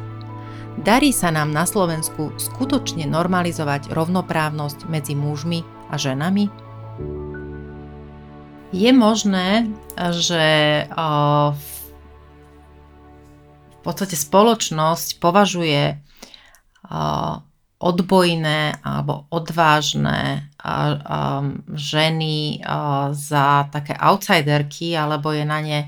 [0.80, 6.48] Darí sa nám na Slovensku skutočne normalizovať rovnoprávnosť medzi mužmi a ženami?
[8.72, 9.68] Je možné,
[10.16, 10.46] že
[13.68, 16.00] v podstate spoločnosť považuje
[17.84, 20.48] odbojné alebo odvážne
[21.76, 22.64] ženy
[23.12, 25.80] za také outsiderky alebo je na ne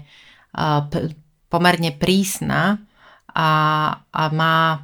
[1.47, 2.83] pomerne prísna
[3.31, 3.51] a,
[3.99, 4.83] a má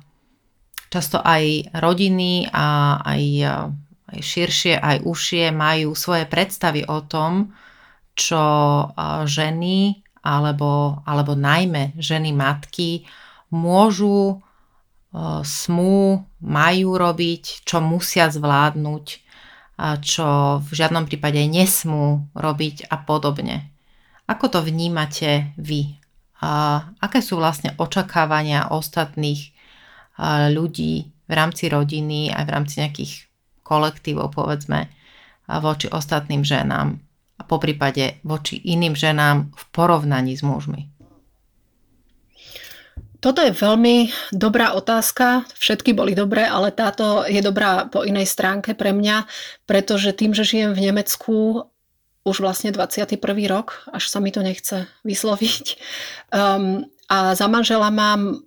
[0.91, 3.23] často aj rodiny a aj,
[4.15, 7.51] aj širšie, aj užšie majú svoje predstavy o tom,
[8.15, 8.43] čo
[9.27, 13.07] ženy alebo, alebo najmä ženy matky
[13.51, 14.39] môžu
[15.43, 19.05] smú, majú robiť, čo musia zvládnuť,
[19.81, 23.73] čo v žiadnom prípade nesmú robiť a podobne.
[24.29, 25.97] Ako to vnímate vy?
[27.01, 29.53] Aké sú vlastne očakávania ostatných
[30.53, 33.13] ľudí v rámci rodiny aj v rámci nejakých
[33.65, 34.91] kolektívov, povedzme,
[35.47, 37.01] voči ostatným ženám
[37.37, 40.87] a po prípade voči iným ženám v porovnaní s mužmi?
[43.21, 45.45] Toto je veľmi dobrá otázka.
[45.53, 49.29] Všetky boli dobré, ale táto je dobrá po inej stránke pre mňa,
[49.69, 51.69] pretože tým, že žijem v Nemecku
[52.25, 53.21] už vlastne 21.
[53.45, 55.65] rok, až sa mi to nechce vysloviť.
[56.33, 58.41] Um, a za manžela mám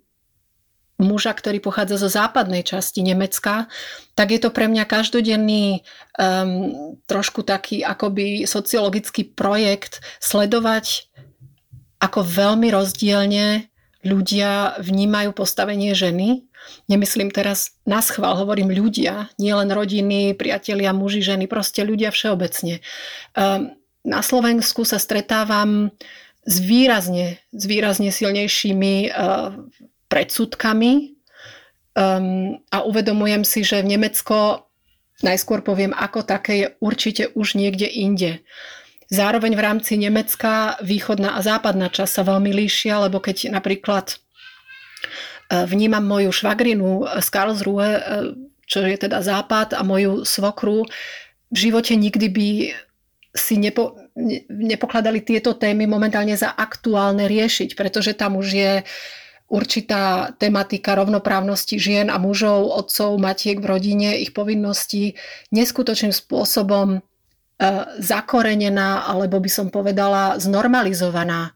[0.98, 3.70] muža, ktorý pochádza zo západnej časti Nemecka,
[4.18, 5.86] tak je to pre mňa každodenný
[6.18, 11.10] um, trošku taký akoby sociologický projekt sledovať,
[11.98, 13.73] ako veľmi rozdielne
[14.04, 16.44] ľudia vnímajú postavenie ženy.
[16.88, 22.80] Nemyslím teraz na schvál, hovorím ľudia, nielen rodiny, priatelia, muži, ženy, proste ľudia všeobecne.
[23.36, 25.92] Ehm, na Slovensku sa stretávam
[26.44, 29.72] s výrazne, s výrazne silnejšími ehm,
[30.08, 30.92] predsudkami
[31.96, 34.68] ehm, a uvedomujem si, že v Nemecko
[35.24, 38.44] najskôr poviem, ako také je určite už niekde inde.
[39.12, 44.16] Zároveň v rámci Nemecka východná a západná časť sa veľmi líšia, lebo keď napríklad e,
[45.68, 48.00] vnímam moju švagrinu z Karlsruhe, e,
[48.64, 50.88] čo je teda západ a moju svokru,
[51.52, 52.48] v živote nikdy by
[53.34, 53.98] si nepo,
[54.48, 58.72] nepokladali tieto témy momentálne za aktuálne riešiť, pretože tam už je
[59.50, 65.18] určitá tematika rovnoprávnosti žien a mužov, otcov, matiek v rodine, ich povinností
[65.52, 67.04] neskutočným spôsobom
[68.00, 71.50] zakorenená, alebo by som povedala znormalizovaná.
[71.50, 71.52] E,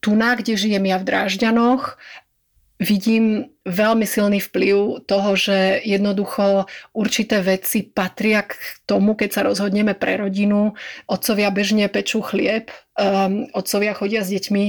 [0.00, 1.98] tu na, kde žijem ja v Drážďanoch,
[2.76, 8.52] vidím veľmi silný vplyv toho, že jednoducho určité veci patria k
[8.84, 10.76] tomu, keď sa rozhodneme pre rodinu.
[11.08, 12.68] Otcovia bežne pečú chlieb,
[13.00, 14.64] um, otcovia chodia s deťmi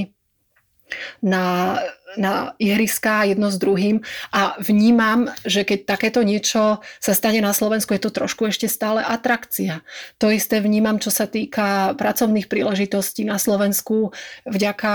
[1.20, 1.76] na,
[2.18, 4.02] na ihriská jedno s druhým
[4.34, 9.00] a vnímam, že keď takéto niečo sa stane na Slovensku, je to trošku ešte stále
[9.00, 9.86] atrakcia.
[10.18, 14.10] To isté vnímam, čo sa týka pracovných príležitostí na Slovensku.
[14.44, 14.92] Vďaka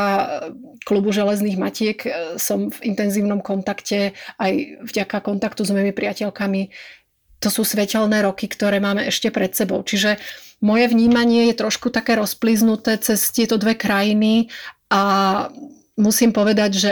[0.83, 6.61] klubu železných matiek e, som v intenzívnom kontakte aj vďaka kontaktu s mojimi priateľkami.
[7.39, 9.83] To sú svetelné roky, ktoré máme ešte pred sebou.
[9.83, 10.19] Čiže
[10.63, 14.47] moje vnímanie je trošku také rozpliznuté cez tieto dve krajiny
[14.87, 15.01] a
[15.99, 16.91] musím povedať, že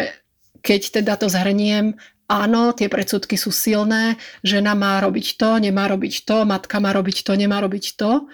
[0.61, 1.97] keď teda to zhrniem,
[2.31, 7.27] áno, tie predsudky sú silné, žena má robiť to, nemá robiť to, matka má robiť
[7.27, 8.31] to, nemá robiť to,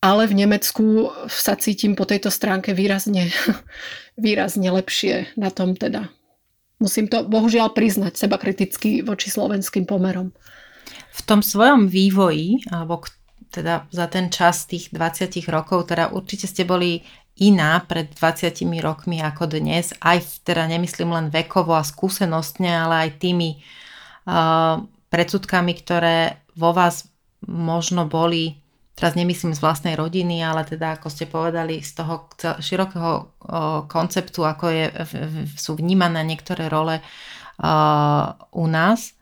[0.00, 3.30] ale v Nemecku sa cítim po tejto stránke výrazne,
[4.16, 6.10] výrazne lepšie na tom teda.
[6.80, 10.32] Musím to bohužiaľ priznať seba kriticky voči slovenským pomerom.
[11.12, 13.04] V tom svojom vývoji, alebo
[13.52, 17.04] teda za ten čas tých 20 rokov, teda určite ste boli
[17.40, 23.10] iná pred 20 rokmi ako dnes, aj teda nemyslím len vekovo a skúsenostne, ale aj
[23.16, 27.08] tými uh, predsudkami, ktoré vo vás
[27.48, 28.60] možno boli
[29.00, 32.28] teraz nemyslím z vlastnej rodiny, ale teda ako ste povedali z toho
[32.60, 33.40] širokého
[33.88, 34.86] konceptu, ako je,
[35.56, 37.00] sú vnímané niektoré role
[38.52, 39.16] u nás.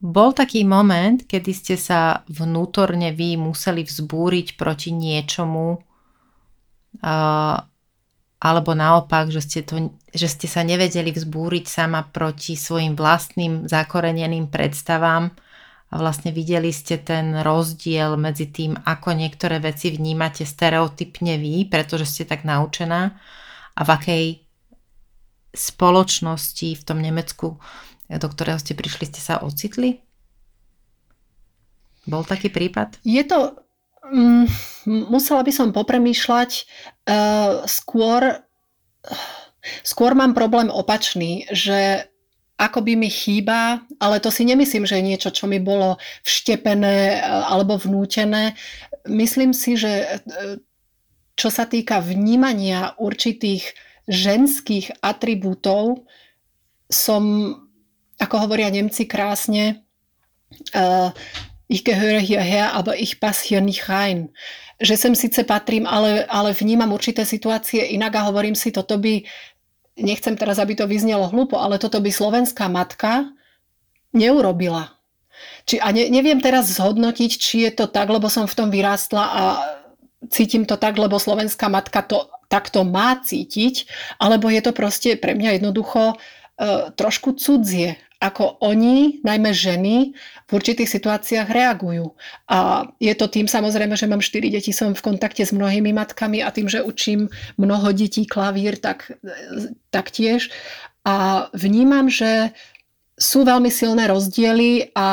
[0.00, 5.86] Bol taký moment, kedy ste sa vnútorne vy museli vzbúriť proti niečomu,
[8.40, 14.50] alebo naopak, že ste, to, že ste sa nevedeli vzbúriť sama proti svojim vlastným zakoreneným
[14.50, 15.30] predstavám,
[15.90, 22.06] a vlastne videli ste ten rozdiel medzi tým, ako niektoré veci vnímate stereotypne vy, pretože
[22.06, 23.18] ste tak naučená
[23.74, 24.24] a v akej
[25.50, 27.58] spoločnosti v tom Nemecku,
[28.06, 29.98] do ktorého ste prišli, ste sa ocitli?
[32.06, 33.02] Bol taký prípad?
[33.02, 33.58] Je to...
[34.00, 34.48] Mm,
[34.86, 36.50] musela by som popremýšľať.
[37.04, 38.40] Uh, skôr,
[39.84, 42.08] skôr mám problém opačný, že
[42.60, 45.96] ako by mi chýba, ale to si nemyslím, že je niečo, čo mi bolo
[46.28, 48.52] vštepené e, alebo vnútené.
[49.08, 50.06] Myslím si, že e,
[51.40, 53.64] čo sa týka vnímania určitých
[54.04, 56.04] ženských atribútov,
[56.92, 57.56] som,
[58.20, 59.80] ako hovoria Nemci krásne,
[61.70, 64.34] ich gehöre hierher, aber ich pass hier nicht rein.
[64.82, 69.22] Že sem síce patrím, ale, ale vnímam určité situácie inak a hovorím si, toto by
[69.94, 73.30] nechcem teraz, aby to vyznelo hlúpo, ale toto by slovenská matka
[74.10, 74.98] neurobila.
[75.62, 79.24] Či, a ne, neviem teraz zhodnotiť, či je to tak, lebo som v tom vyrástla
[79.30, 79.42] a
[80.26, 83.86] cítim to tak, lebo slovenská matka to takto má cítiť,
[84.18, 86.16] alebo je to proste pre mňa jednoducho e,
[86.98, 90.12] trošku cudzie ako oni, najmä ženy,
[90.44, 92.12] v určitých situáciách reagujú.
[92.52, 96.44] A je to tým samozrejme, že mám 4 deti, som v kontakte s mnohými matkami
[96.44, 99.16] a tým, že učím mnoho detí klavír, tak,
[99.88, 100.52] tak tiež.
[101.08, 102.52] A vnímam, že
[103.16, 105.08] sú veľmi silné rozdiely a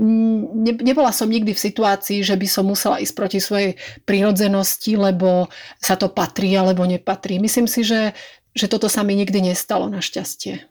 [0.00, 3.76] ne, nebola som nikdy v situácii, že by som musela ísť proti svojej
[4.08, 7.36] prirodzenosti, lebo sa to patrí alebo nepatrí.
[7.36, 8.16] Myslím si, že,
[8.56, 10.68] že toto sa mi nikdy nestalo našťastie.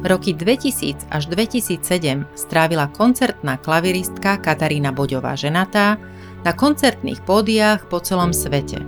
[0.00, 6.00] Roky 2000 až 2007 strávila koncertná klaviristka Katarína Boďová ženatá
[6.40, 8.80] na koncertných pódiách po celom svete.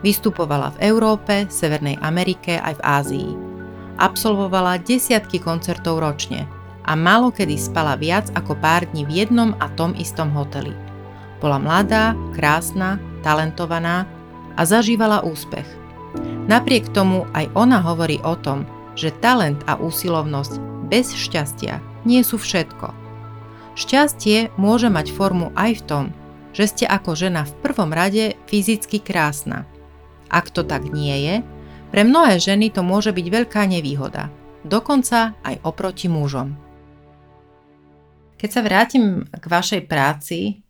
[0.00, 3.30] Vystupovala v Európe, Severnej Amerike aj v Ázii.
[4.00, 6.48] Absolvovala desiatky koncertov ročne
[6.88, 10.72] a málo kedy spala viac ako pár dní v jednom a tom istom hoteli.
[11.44, 14.08] Bola mladá, krásna, talentovaná
[14.56, 15.68] a zažívala úspech.
[16.48, 18.64] Napriek tomu aj ona hovorí o tom,
[18.98, 20.58] že talent a úsilovnosť
[20.90, 22.90] bez šťastia nie sú všetko.
[23.78, 26.04] Šťastie môže mať formu aj v tom,
[26.50, 29.62] že ste ako žena v prvom rade fyzicky krásna.
[30.26, 31.36] Ak to tak nie je,
[31.94, 34.34] pre mnohé ženy to môže byť veľká nevýhoda,
[34.66, 36.58] dokonca aj oproti mužom.
[38.38, 40.66] Keď sa vrátim k vašej práci,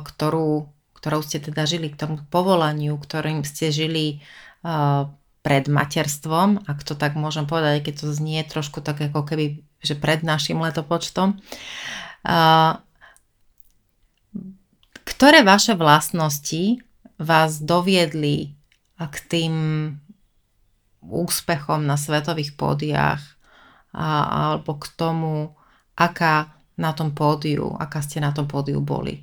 [0.00, 4.24] ktorú, ktorou ste teda žili, k tomu povolaniu, ktorým ste žili
[5.46, 9.94] pred materstvom, ak to tak môžem povedať, keď to znie trošku tak ako keby, že
[9.94, 11.38] pred našim letopočtom.
[15.06, 16.82] Ktoré vaše vlastnosti
[17.22, 18.58] vás doviedli
[18.98, 19.54] k tým
[21.06, 23.22] úspechom na svetových pódiách
[23.94, 25.54] alebo k tomu,
[25.94, 29.22] aká na tom pódiu, aká ste na tom pódiu boli?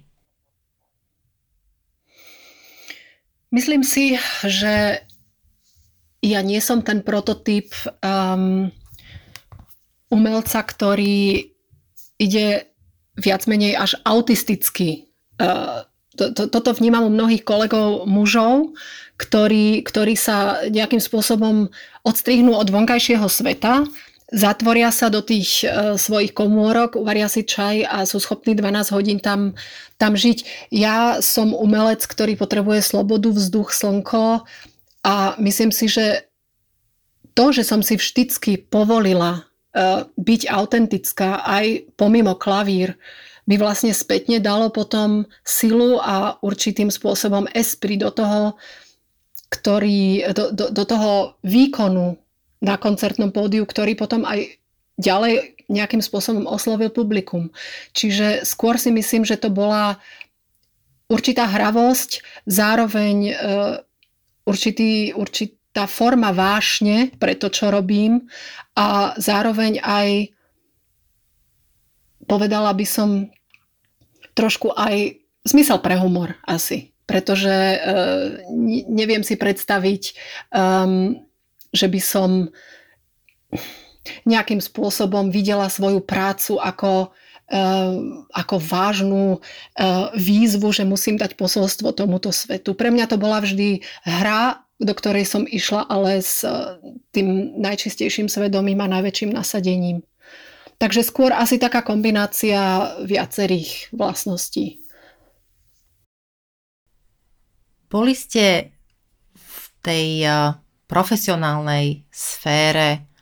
[3.51, 5.03] Myslím si, že
[6.23, 8.71] ja nie som ten prototyp um,
[10.07, 11.51] umelca, ktorý
[12.15, 12.71] ide
[13.19, 15.12] viac menej až autisticky.
[15.36, 15.83] Uh,
[16.15, 18.71] to, to, toto vnímam u mnohých kolegov mužov,
[19.19, 21.67] ktorí, ktorí sa nejakým spôsobom
[22.07, 23.84] odstrihnú od vonkajšieho sveta,
[24.32, 29.19] zatvoria sa do tých uh, svojich komórok, uvaria si čaj a sú schopní 12 hodín
[29.19, 29.59] tam,
[29.99, 30.71] tam žiť.
[30.71, 34.47] Ja som umelec, ktorý potrebuje slobodu, vzduch, slnko,
[35.04, 36.28] a myslím si, že
[37.36, 42.95] to, že som si vždycky povolila uh, byť autentická aj pomimo klavír,
[43.43, 48.56] mi vlastne spätne dalo potom silu a určitým spôsobom esprit do toho,
[49.51, 52.16] ktorý, do, do, do toho výkonu
[52.64, 54.47] na koncertnom pódiu, ktorý potom aj
[54.95, 57.51] ďalej nejakým spôsobom oslovil publikum.
[57.91, 59.99] Čiže skôr si myslím, že to bola
[61.12, 63.34] určitá hravosť, zároveň e,
[64.48, 68.28] určitý, určitá forma vášne pre to, čo robím
[68.78, 70.10] a zároveň aj
[72.26, 73.10] povedala by som
[74.34, 76.96] trošku aj zmysel pre humor asi.
[77.04, 78.48] Pretože uh,
[78.88, 80.16] neviem si predstaviť,
[80.56, 81.20] um,
[81.76, 82.48] že by som
[84.24, 87.12] nejakým spôsobom videla svoju prácu ako,
[88.34, 92.74] ako vážnu uh, výzvu, že musím dať posolstvo tomuto svetu.
[92.74, 96.80] Pre mňa to bola vždy hra, do ktorej som išla, ale s uh,
[97.12, 100.02] tým najčistejším svedomím a najväčším nasadením.
[100.82, 104.82] Takže skôr asi taká kombinácia viacerých vlastností.
[107.88, 108.74] Boli ste
[109.38, 110.08] v tej
[110.89, 113.12] profesionálnej sfére,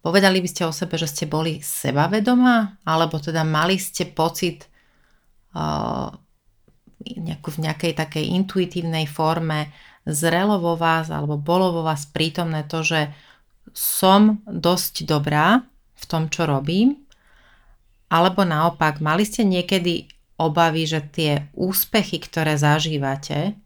[0.00, 4.70] povedali by ste o sebe, že ste boli sebavedomá, alebo teda mali ste pocit
[7.04, 9.74] v nejakej takej intuitívnej forme
[10.06, 13.10] zrelo vo vás, alebo bolo vo vás prítomné to, že
[13.74, 15.66] som dosť dobrá
[15.98, 17.02] v tom, čo robím?
[18.06, 20.06] Alebo naopak, mali ste niekedy
[20.38, 23.58] obavy, že tie úspechy, ktoré zažívate,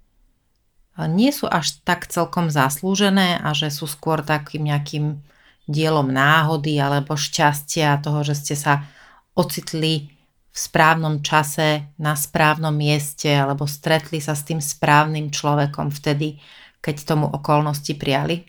[0.99, 5.21] nie sú až tak celkom zaslúžené a že sú skôr takým nejakým
[5.69, 8.89] dielom náhody alebo šťastia toho, že ste sa
[9.37, 10.09] ocitli
[10.49, 16.41] v správnom čase, na správnom mieste alebo stretli sa s tým správnym človekom vtedy,
[16.83, 18.49] keď tomu okolnosti prijali?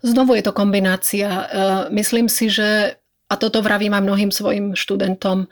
[0.00, 1.28] Znovu je to kombinácia.
[1.28, 1.44] E,
[1.92, 2.96] myslím si, že,
[3.28, 5.44] a toto vravím aj mnohým svojim študentom,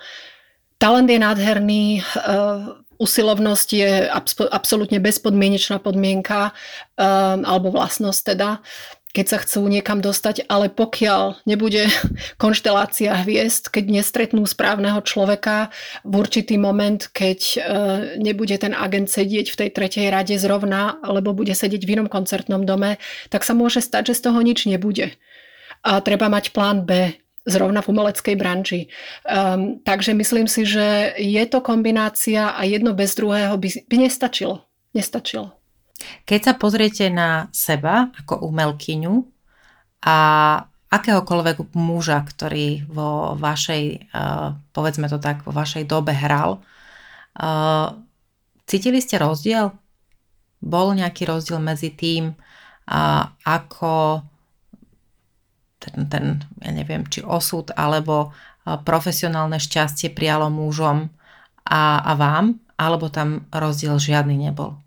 [0.81, 2.03] talent je nádherný, e,
[2.99, 3.93] usilovnosť je
[4.49, 6.53] absolútne bezpodmienečná podmienka, e,
[7.45, 8.65] alebo vlastnosť teda
[9.13, 11.89] keď sa chcú niekam dostať, ale pokiaľ nebude
[12.43, 15.73] konštelácia hviezd, keď nestretnú správneho človeka
[16.05, 17.59] v určitý moment, keď e,
[18.21, 22.69] nebude ten agent sedieť v tej tretej rade zrovna, alebo bude sedieť v inom koncertnom
[22.69, 23.01] dome,
[23.33, 25.17] tak sa môže stať, že z toho nič nebude.
[25.83, 27.17] A treba mať plán B,
[27.49, 28.93] zrovna v umeleckej branži.
[29.25, 34.69] Um, takže myslím si, že je to kombinácia a jedno bez druhého by, by nestačilo.
[34.93, 35.58] Nestačilo.
[36.27, 39.15] Keď sa pozriete na seba ako umelkyňu
[40.07, 40.19] a
[40.89, 46.63] akéhokoľvek muža, ktorý vo vašej, eh, povedzme to tak, vo vašej dobe hral,
[47.39, 47.89] eh,
[48.67, 49.75] cítili ste rozdiel?
[50.59, 52.35] Bol nejaký rozdiel medzi tým,
[53.45, 54.25] ako
[55.79, 56.25] ten, ten,
[56.59, 61.09] ja neviem, či osud alebo eh, profesionálne šťastie prijalo mužom
[61.69, 64.79] a, a vám, alebo tam rozdiel žiadny nebol?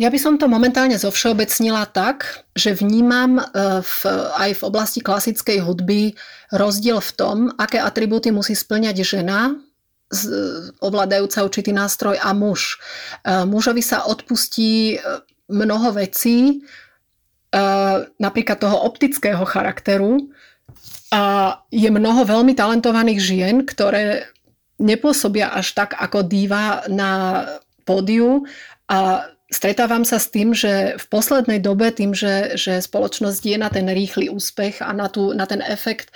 [0.00, 3.44] Ja by som to momentálne zovšeobecnila tak, že vnímam e,
[3.84, 3.98] v,
[4.40, 6.16] aj v oblasti klasickej hudby
[6.48, 9.52] rozdiel v tom, aké atribúty musí splňať žena,
[10.84, 12.80] ovládajúca určitý nástroj a muž.
[13.20, 14.98] E, mužovi sa odpustí e,
[15.52, 16.64] mnoho vecí,
[18.16, 20.32] napríklad toho optického charakteru
[21.12, 24.24] a je mnoho veľmi talentovaných žien, ktoré
[24.80, 27.44] nepôsobia až tak ako díva na
[27.84, 28.48] pódiu
[28.88, 33.68] a stretávam sa s tým, že v poslednej dobe, tým, že, že spoločnosť je na
[33.68, 36.10] ten rýchly úspech a na, tú, na ten efekt,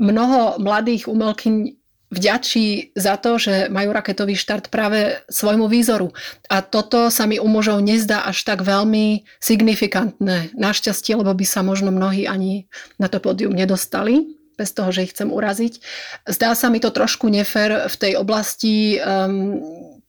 [0.00, 1.76] mnoho mladých umelkyň
[2.12, 6.12] vďačí za to, že majú raketový štart práve svojmu výzoru.
[6.52, 10.52] A toto sa mi u mužov nezdá až tak veľmi signifikantné.
[10.52, 12.68] Našťastie, lebo by sa možno mnohí ani
[13.00, 15.80] na to pódium nedostali bez toho, že ich chcem uraziť.
[16.28, 19.56] Zdá sa mi to trošku nefér v tej oblasti um,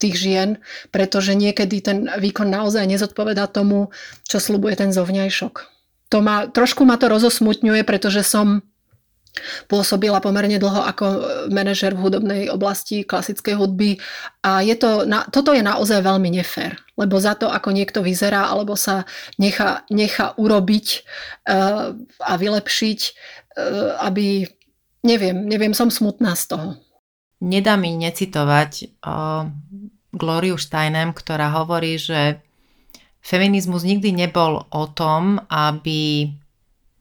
[0.04, 0.50] tých žien,
[0.92, 3.96] pretože niekedy ten výkon naozaj nezodpoveda tomu,
[4.28, 5.54] čo slubuje ten zovňajšok.
[6.12, 8.62] To ma, trošku ma to rozosmutňuje, pretože som
[9.66, 11.06] pôsobila pomerne dlho ako
[11.50, 13.98] manažer v hudobnej oblasti klasickej hudby
[14.46, 18.78] a je to, toto je naozaj veľmi nefér, lebo za to, ako niekto vyzerá alebo
[18.78, 19.10] sa
[19.42, 20.88] nechá, nechá urobiť
[21.50, 23.00] uh, a vylepšiť,
[23.58, 24.46] uh, aby,
[25.02, 26.70] neviem, neviem, som smutná z toho.
[27.42, 29.50] Nedá mi necitovať uh,
[30.14, 32.38] Gloriu Steinem, ktorá hovorí, že
[33.20, 36.30] feminizmus nikdy nebol o tom, aby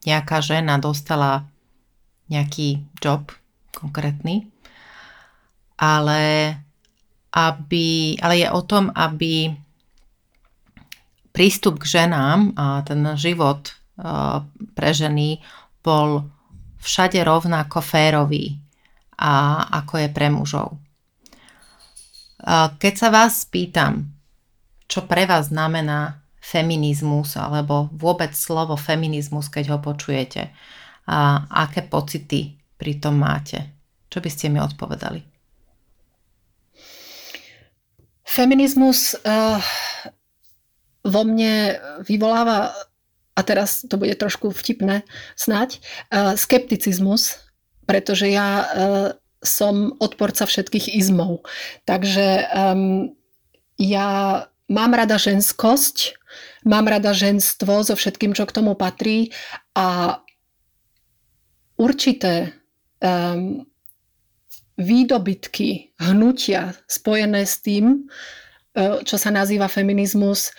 [0.09, 1.47] nejaká žena dostala
[2.33, 3.31] nejaký job
[3.77, 4.49] konkrétny,
[5.77, 6.57] ale,
[7.37, 9.53] aby, ale je o tom, aby
[11.33, 13.73] prístup k ženám a ten život
[14.73, 15.39] pre ženy
[15.85, 16.27] bol
[16.83, 18.59] všade rovnako férový
[19.19, 20.82] a ako je pre mužov.
[22.79, 24.11] Keď sa vás spýtam,
[24.91, 30.51] čo pre vás znamená feminizmus alebo vôbec slovo feminizmus, keď ho počujete?
[31.07, 33.63] A aké pocity pri tom máte?
[34.11, 35.23] Čo by ste mi odpovedali?
[38.27, 39.63] Feminizmus uh,
[41.05, 42.75] vo mne vyvoláva,
[43.33, 45.05] a teraz to bude trošku vtipné
[45.37, 45.79] snať,
[46.11, 47.39] uh, skepticizmus,
[47.85, 48.67] pretože ja uh,
[49.43, 51.43] som odporca všetkých izmov.
[51.85, 53.11] Takže um,
[53.77, 56.15] ja mám rada ženskosť,
[56.65, 59.35] mám rada ženstvo so všetkým, čo k tomu patrí
[59.75, 60.21] a
[61.77, 62.55] určité
[63.03, 63.67] um,
[64.79, 70.53] výdobytky, hnutia spojené s tým, uh, čo sa nazýva feminizmus,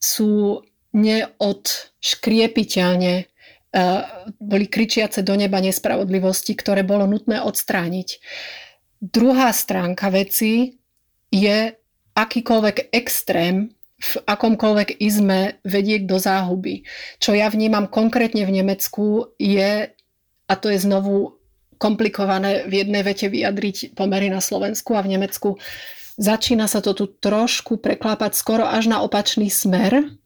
[0.00, 3.29] sú neodškriepiteľne
[4.38, 8.18] boli kričiace do neba nespravodlivosti, ktoré bolo nutné odstrániť.
[9.00, 10.76] Druhá stránka veci
[11.30, 11.72] je
[12.18, 16.88] akýkoľvek extrém v akomkoľvek izme vedie do záhuby.
[17.20, 19.92] Čo ja vnímam konkrétne v Nemecku je,
[20.48, 21.36] a to je znovu
[21.76, 25.56] komplikované v jednej vete vyjadriť pomery na Slovensku a v Nemecku,
[26.20, 30.19] začína sa to tu trošku preklápať skoro až na opačný smer,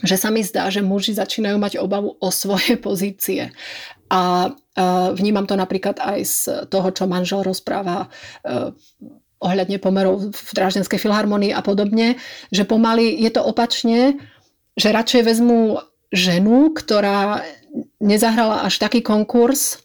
[0.00, 3.52] že sa mi zdá, že muži začínajú mať obavu o svoje pozície.
[4.10, 4.50] A
[5.14, 6.36] vnímam to napríklad aj z
[6.66, 8.10] toho, čo manžel rozpráva
[8.42, 8.74] e,
[9.40, 12.20] ohľadne pomerov v Dráždenskej filharmonii a podobne,
[12.50, 14.20] že pomaly je to opačne,
[14.74, 15.80] že radšej vezmú
[16.10, 17.46] ženu, ktorá
[18.02, 19.78] nezahrala až taký konkurs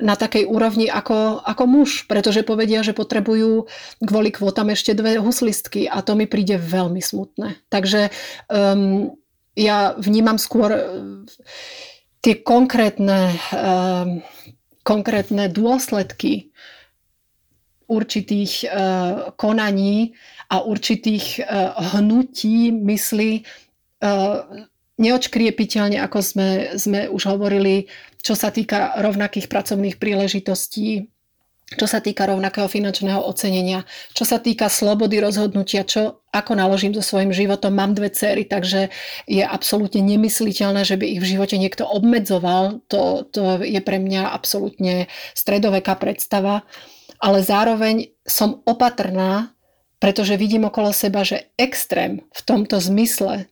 [0.00, 3.68] na takej úrovni ako, ako muž, pretože povedia, že potrebujú
[4.00, 7.60] kvôli kvótam ešte dve huslistky a to mi príde veľmi smutné.
[7.68, 8.08] Takže
[8.48, 9.12] um,
[9.58, 10.82] ja vnímam skôr e,
[12.20, 14.20] tie konkrétne, uh,
[14.84, 16.52] konkrétne dôsledky
[17.88, 20.12] určitých uh, konaní
[20.52, 23.48] a určitých uh, hnutí mysli
[25.00, 27.88] neočkriepiteľne, ako sme, sme už hovorili,
[28.20, 31.08] čo sa týka rovnakých pracovných príležitostí,
[31.70, 37.02] čo sa týka rovnakého finančného ocenenia, čo sa týka slobody rozhodnutia, čo, ako naložím so
[37.02, 37.74] svojím životom.
[37.74, 38.94] Mám dve cery, takže
[39.26, 42.86] je absolútne nemysliteľné, že by ich v živote niekto obmedzoval.
[42.90, 46.62] To, to je pre mňa absolútne stredoveká predstava.
[47.18, 49.52] Ale zároveň som opatrná,
[50.00, 53.50] pretože vidím okolo seba, že extrém v tomto zmysle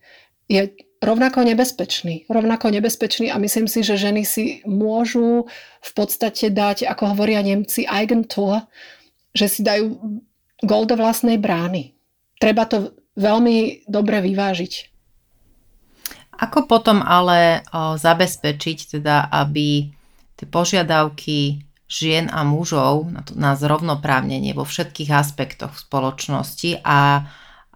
[0.48, 0.72] je
[1.02, 2.30] rovnako nebezpečný.
[2.30, 5.50] Rovnako nebezpečný a myslím si, že ženy si môžu
[5.82, 8.66] v podstate dať, ako hovoria Nemci, Eigentor,
[9.34, 9.98] že si dajú
[10.64, 11.97] gol do vlastnej brány.
[12.38, 14.72] Treba to veľmi dobre vyvážiť.
[16.38, 19.90] Ako potom ale o, zabezpečiť teda, aby
[20.38, 27.26] tie požiadavky žien a mužov na, to, na zrovnoprávnenie vo všetkých aspektoch spoločnosti a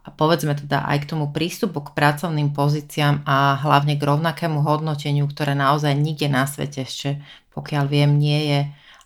[0.02, 5.30] a povedzme teda aj k tomu prístupu k pracovným pozíciám a hlavne k rovnakému hodnoteniu,
[5.30, 7.22] ktoré naozaj nikde na svete ešte,
[7.54, 8.60] pokiaľ viem, nie je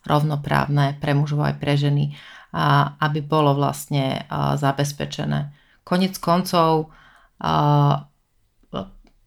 [0.08, 2.16] rovnoprávne pre mužov aj pre ženy,
[2.96, 5.52] aby bolo vlastne zabezpečené.
[5.84, 6.88] Konec koncov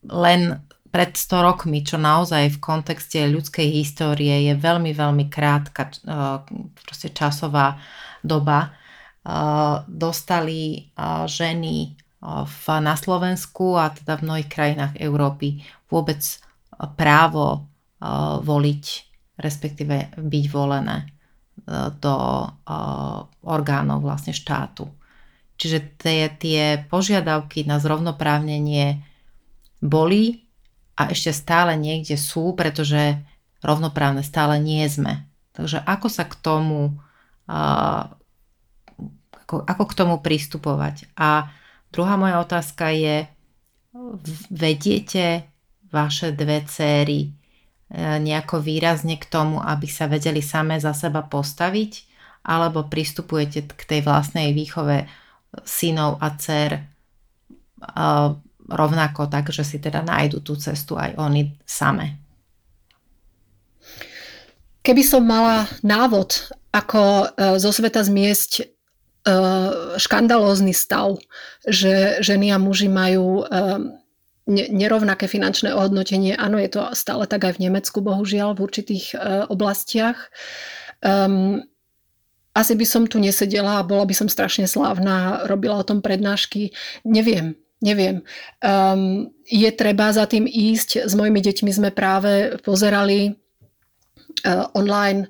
[0.09, 0.41] len
[0.89, 5.93] pred 100 rokmi, čo naozaj v kontexte ľudskej histórie je veľmi, veľmi krátka
[7.13, 7.77] časová
[8.25, 8.73] doba,
[9.85, 10.89] dostali
[11.29, 11.93] ženy
[12.25, 15.61] v, na Slovensku a teda v mnohých krajinách Európy
[15.93, 16.25] vôbec
[16.97, 17.69] právo
[18.41, 18.85] voliť,
[19.37, 21.18] respektíve byť volené
[22.01, 22.15] do
[23.45, 24.89] orgánov vlastne štátu.
[25.59, 29.03] Čiže tie, tie požiadavky na zrovnoprávnenie
[29.83, 30.49] boli
[30.95, 33.19] a ešte stále niekde sú, pretože
[33.61, 35.27] rovnoprávne stále nie sme.
[35.53, 36.97] Takže ako sa k tomu
[39.49, 41.09] ako, ako k tomu pristupovať.
[41.17, 41.49] A
[41.89, 43.25] druhá moja otázka je,
[44.53, 45.49] vediete
[45.89, 47.29] vaše dve céry e,
[47.97, 52.05] nejako výrazne k tomu, aby sa vedeli samé za seba postaviť,
[52.45, 55.09] alebo pristupujete k tej vlastnej výchove
[55.65, 56.81] synov a dcer e,
[58.69, 62.21] rovnako tak, že si teda nájdu tú cestu aj oni same.
[64.85, 67.25] Keby som mala návod, ako e,
[67.57, 68.79] zo sveta zmiesť
[69.99, 71.19] škandalózny stav,
[71.67, 73.43] že ženy a muži majú
[74.49, 76.33] nerovnaké finančné ohodnotenie.
[76.33, 80.33] Áno, je to stále tak aj v Nemecku, bohužiaľ, v určitých eh, oblastiach.
[80.99, 81.63] Um,
[82.57, 86.75] asi by som tu nesedela a bola by som strašne slávna, robila o tom prednášky.
[87.07, 88.25] Neviem, neviem.
[88.59, 91.07] Um, je treba za tým ísť.
[91.07, 93.39] S mojimi deťmi sme práve pozerali
[94.73, 95.27] online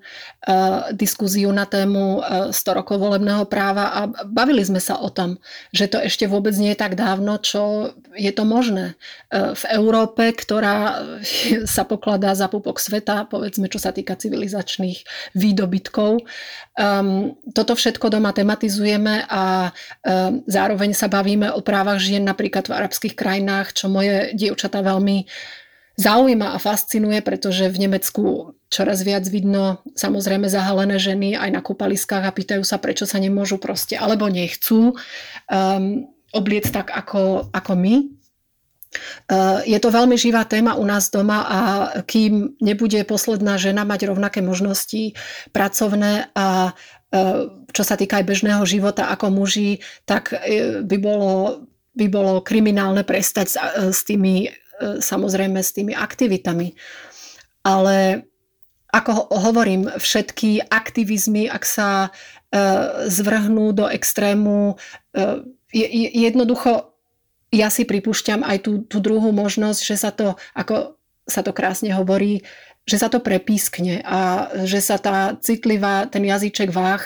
[0.47, 5.09] uh, diskúziu na tému uh, eh, 100 rokov volebného práva a bavili sme sa o
[5.09, 5.37] tom,
[5.73, 8.97] že to ešte vôbec nie je tak dávno, čo je to možné.
[9.31, 11.05] V Európe, ktorá
[11.75, 15.05] sa pokladá za pupok sveta, povedzme, čo sa týka civilizačných
[15.37, 16.25] výdobytkov,
[16.75, 19.71] um, toto všetko doma tematizujeme a
[20.49, 25.29] zároveň sa bavíme o právach žien napríklad v arabských krajinách, čo moje dievčatá veľmi
[25.99, 32.23] zaujíma a fascinuje, pretože v Nemecku čoraz viac vidno samozrejme zahalené ženy aj na kúpaliskách
[32.23, 35.85] a pýtajú sa, prečo sa nemôžu proste, alebo nechcú um,
[36.31, 37.95] obliec tak ako, ako my.
[39.29, 41.59] Uh, je to veľmi živá téma u nás doma a
[42.09, 45.13] kým nebude posledná žena mať rovnaké možnosti
[45.53, 51.65] pracovné a uh, čo sa týka aj bežného života ako muži, tak uh, by bolo,
[51.93, 53.57] by bolo kriminálne prestať s,
[53.93, 54.49] s tými
[54.99, 56.73] samozrejme s tými aktivitami.
[57.63, 58.29] Ale
[58.89, 62.09] ako hovorím, všetky aktivizmy, ak sa e,
[63.05, 64.75] zvrhnú do extrému, e,
[66.17, 66.97] jednoducho
[67.53, 70.97] ja si pripúšťam aj tú, tú druhú možnosť, že sa to, ako
[71.29, 72.41] sa to krásne hovorí,
[72.89, 77.05] že sa to prepískne a že sa tá citlivá, ten jazyček váh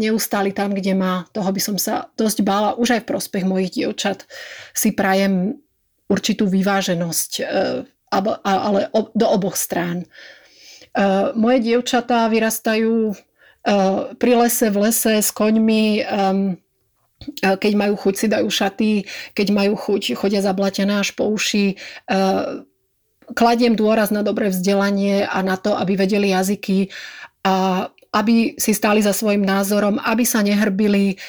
[0.00, 1.28] neustáli tam, kde má.
[1.36, 4.24] Toho by som sa dosť bála, už aj v prospech mojich dievčat.
[4.72, 5.60] Si prajem
[6.12, 7.44] určitú vyváženosť, e,
[8.44, 10.04] ale do oboch strán.
[10.04, 10.06] E,
[11.32, 13.16] moje dievčatá vyrastajú e,
[14.20, 16.04] pri lese, v lese s koňmi,
[17.38, 18.92] keď majú chuť si dajú šaty,
[19.32, 21.78] keď majú chuť chodia zablatené až po uši.
[23.30, 26.90] Kladiem dôraz na dobré vzdelanie a na to, aby vedeli jazyky
[27.46, 31.22] a aby si stáli za svojim názorom, aby sa nehrbili,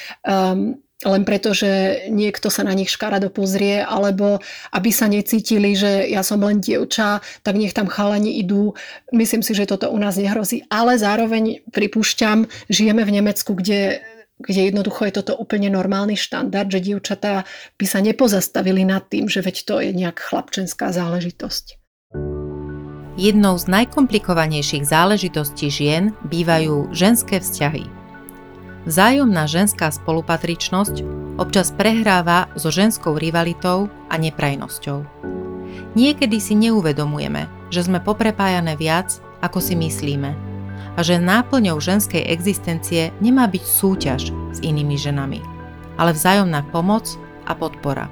[1.06, 4.40] len preto, že niekto sa na nich škarado pozrie, alebo
[4.72, 8.76] aby sa necítili, že ja som len dievča, tak nech tam chalani idú.
[9.12, 10.66] Myslím si, že toto u nás nehrozí.
[10.72, 14.04] Ale zároveň pripúšťam, žijeme v Nemecku, kde
[14.44, 17.48] kde jednoducho je toto úplne normálny štandard, že dievčatá
[17.78, 21.80] by sa nepozastavili nad tým, že veď to je nejak chlapčenská záležitosť.
[23.14, 28.03] Jednou z najkomplikovanejších záležitostí žien bývajú ženské vzťahy.
[28.84, 30.96] Vzájomná ženská spolupatričnosť
[31.40, 35.08] občas prehráva so ženskou rivalitou a neprajnosťou.
[35.96, 40.54] Niekedy si neuvedomujeme, že sme poprepájané viac, ako si myslíme
[40.94, 45.42] a že náplňou ženskej existencie nemá byť súťaž s inými ženami,
[45.98, 47.18] ale vzájomná pomoc
[47.50, 48.12] a podpora.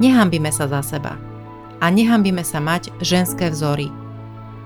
[0.00, 1.20] Nehambíme sa za seba
[1.82, 3.92] a nehambíme sa mať ženské vzory.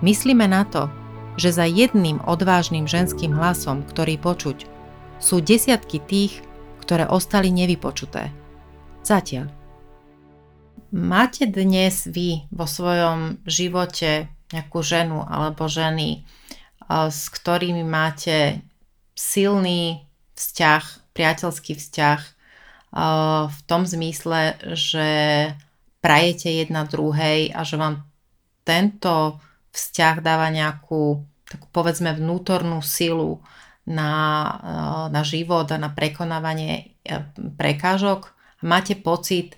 [0.04, 0.86] Myslíme na to,
[1.37, 4.64] že za jedným odvážnym ženským hlasom, ktorý počuť,
[5.20, 6.41] sú desiatky tých,
[6.80, 8.32] ktoré ostali nevypočuté.
[9.05, 9.49] Zatiaľ.
[10.93, 16.22] Máte dnes vy vo svojom živote nejakú ženu alebo ženy,
[16.89, 18.62] s ktorými máte
[19.18, 20.07] silný
[20.39, 22.20] vzťah, priateľský vzťah
[23.51, 25.09] v tom zmysle, že
[25.99, 28.07] prajete jedna druhej a že vám
[28.62, 29.43] tento
[29.76, 33.44] vzťah dáva nejakú, takú povedzme, vnútornú silu
[33.86, 34.12] na,
[34.60, 37.22] eh, na život a na prekonávanie eh,
[37.56, 38.34] prekážok.
[38.66, 39.56] Máte pocit,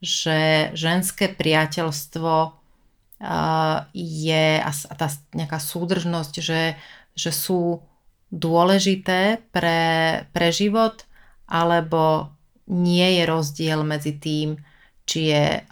[0.00, 6.80] že ženské priateľstvo eh, je a tá nejaká súdržnosť, že,
[7.12, 7.84] že sú
[8.32, 11.04] dôležité pre, pre život,
[11.46, 12.34] alebo
[12.66, 14.58] nie je rozdiel medzi tým,
[15.06, 15.62] či, je,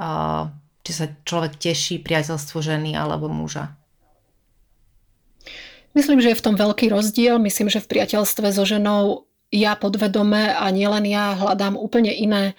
[0.86, 3.74] či sa človek teší priateľstvu ženy alebo muža.
[5.95, 7.38] Myslím, že je v tom veľký rozdiel.
[7.38, 12.59] Myslím, že v priateľstve so ženou ja podvedome a nielen ja hľadám úplne iné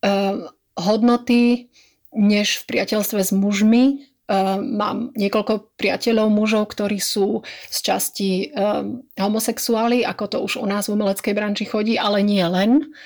[0.00, 0.48] uh,
[0.80, 1.68] hodnoty,
[2.16, 4.08] než v priateľstve s mužmi.
[4.32, 10.64] Uh, mám niekoľko priateľov mužov, ktorí sú z časti um, homosexuáli, ako to už u
[10.64, 12.96] nás v umeleckej branži chodí, ale nie len.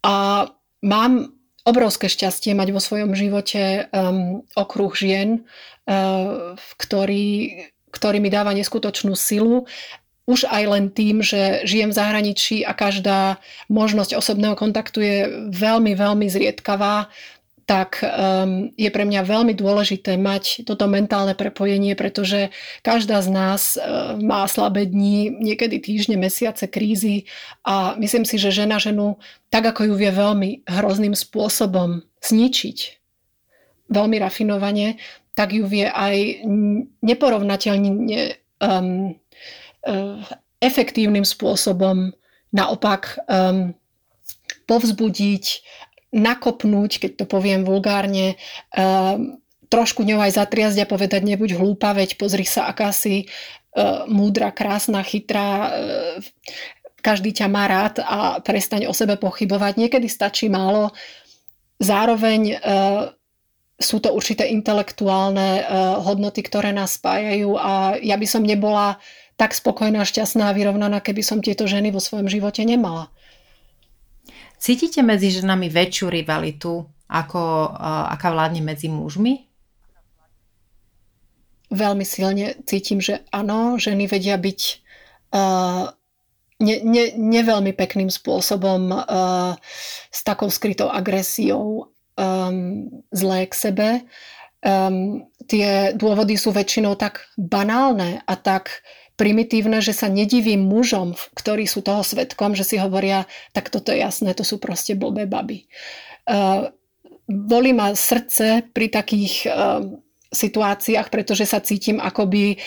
[0.00, 0.48] A
[0.80, 1.36] mám
[1.68, 5.44] obrovské šťastie mať vo svojom živote um, okruh žien,
[5.84, 7.60] uh, ktorý
[7.94, 9.70] ktorý mi dáva neskutočnú silu.
[10.26, 13.38] Už aj len tým, že žijem v zahraničí a každá
[13.70, 15.16] možnosť osobného kontaktu je
[15.52, 17.12] veľmi, veľmi zriedkavá,
[17.64, 22.52] tak um, je pre mňa veľmi dôležité mať toto mentálne prepojenie, pretože
[22.84, 27.24] každá z nás uh, má slabé dni, niekedy týždne, mesiace, krízy
[27.64, 29.16] a myslím si, že žena ženu,
[29.48, 32.78] tak ako ju vie veľmi hrozným spôsobom zničiť,
[33.88, 35.00] veľmi rafinovane,
[35.34, 36.46] tak ju vie aj
[37.02, 39.18] neporovnateľne um,
[39.82, 40.22] uh,
[40.62, 42.14] efektívnym spôsobom
[42.54, 43.74] naopak um,
[44.70, 45.44] povzbudiť,
[46.14, 48.38] nakopnúť, keď to poviem vulgárne,
[48.72, 54.06] um, trošku ňou aj zatriazť a povedať, nebuď hlúpa, veď pozri sa, aká si uh,
[54.06, 56.22] múdra, krásna, chytrá, uh,
[57.02, 59.76] každý ťa má rád a prestaň o sebe pochybovať.
[59.76, 60.94] Niekedy stačí málo.
[61.82, 63.12] Zároveň uh,
[63.84, 68.96] sú to určité intelektuálne uh, hodnoty, ktoré nás spájajú a ja by som nebola
[69.36, 73.12] tak spokojná, šťastná a vyrovnaná, keby som tieto ženy vo svojom živote nemala.
[74.56, 79.44] Cítite medzi ženami väčšiu rivalitu, ako uh, aká vládne medzi mužmi?
[81.74, 84.60] Veľmi silne cítim, že áno, ženy vedia byť
[85.34, 85.90] uh,
[86.62, 89.58] ne, ne, neveľmi pekným spôsobom uh,
[90.14, 93.88] s takou skrytou agresiou um, zlé k sebe.
[94.64, 98.80] Um, tie dôvody sú väčšinou tak banálne a tak
[99.14, 104.02] primitívne, že sa nedivím mužom, ktorí sú toho svetkom, že si hovoria, tak toto je
[104.02, 105.70] jasné, to sú proste blbé baby.
[106.26, 106.72] Uh,
[107.30, 109.84] bolí ma srdce pri takých uh,
[110.34, 112.58] situáciách, pretože sa cítim akoby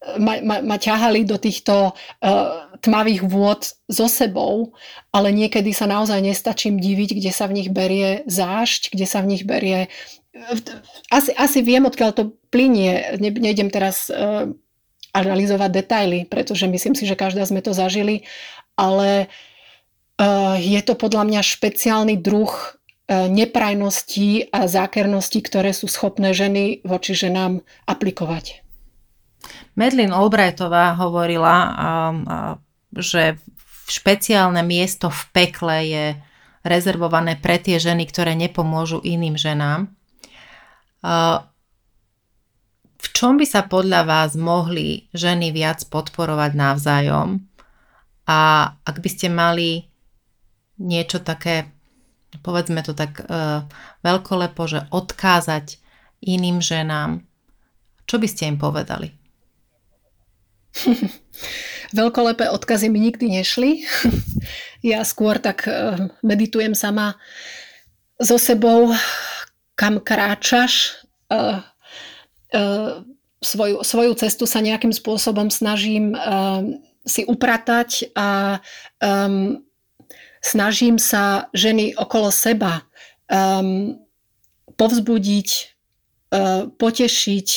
[0.00, 4.72] ma, ma, ma ťahali do týchto uh, tmavých vôd so sebou,
[5.12, 9.36] ale niekedy sa naozaj nestačím diviť, kde sa v nich berie zášť, kde sa v
[9.36, 9.92] nich berie...
[11.12, 13.18] Asi, asi viem, odkiaľ to plinie.
[13.20, 14.48] Ne, nejdem teraz uh,
[15.12, 18.24] analyzovať detaily, pretože myslím si, že každá sme to zažili,
[18.80, 26.32] ale uh, je to podľa mňa špeciálny druh uh, neprajností a zákernosti, ktoré sú schopné
[26.32, 28.64] ženy voči ženám aplikovať.
[29.74, 31.54] Medlin Albrightová hovorila,
[32.92, 33.40] že
[33.90, 36.06] špeciálne miesto v pekle je
[36.60, 39.88] rezervované pre tie ženy, ktoré nepomôžu iným ženám.
[43.00, 47.40] V čom by sa podľa vás mohli ženy viac podporovať navzájom?
[48.28, 48.40] A
[48.84, 49.88] ak by ste mali
[50.76, 51.72] niečo také,
[52.44, 53.64] povedzme to tak uh,
[54.04, 55.80] veľkolepo, že odkázať
[56.20, 57.24] iným ženám,
[58.04, 59.19] čo by ste im povedali?
[61.98, 63.84] Veľkolepé odkazy mi nikdy nešli.
[64.90, 67.18] ja skôr tak eh, meditujem sama
[68.20, 68.94] so sebou,
[69.74, 71.02] kam kráčaš.
[71.32, 71.58] Eh,
[72.54, 72.90] eh,
[73.40, 76.12] svoju, svoju cestu sa nejakým spôsobom snažím
[77.06, 78.60] si upratať a
[79.00, 79.64] um,
[80.44, 82.84] snažím sa ženy okolo seba
[83.28, 83.96] um,
[84.76, 85.48] povzbudiť,
[86.32, 87.48] uh, potešiť,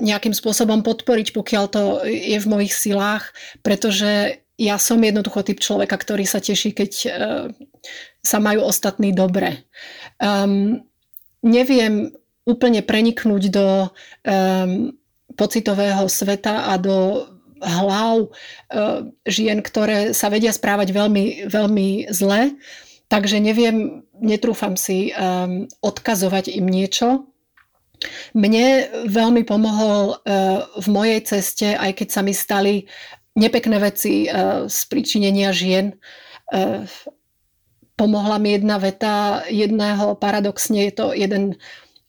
[0.00, 3.28] nejakým spôsobom podporiť, pokiaľ to je v mojich silách,
[3.60, 7.46] pretože ja som jednoducho typ človeka, ktorý sa teší, keď uh,
[8.22, 9.66] sa majú ostatní dobre.
[10.22, 10.86] Um,
[11.42, 12.14] neviem
[12.46, 14.94] úplne preniknúť do um,
[15.34, 17.28] pocitového sveta a do
[17.58, 22.54] hlav uh, žien, ktoré sa vedia správať veľmi, veľmi zle,
[23.10, 27.26] takže neviem, netrúfam si um, odkazovať im niečo,
[28.34, 32.84] mne veľmi pomohol eh, v mojej ceste, aj keď sa mi stali
[33.34, 35.94] nepekné veci eh, z príčinenia žien.
[36.52, 36.84] Eh,
[37.94, 41.54] pomohla mi jedna veta jedného, paradoxne je to jeden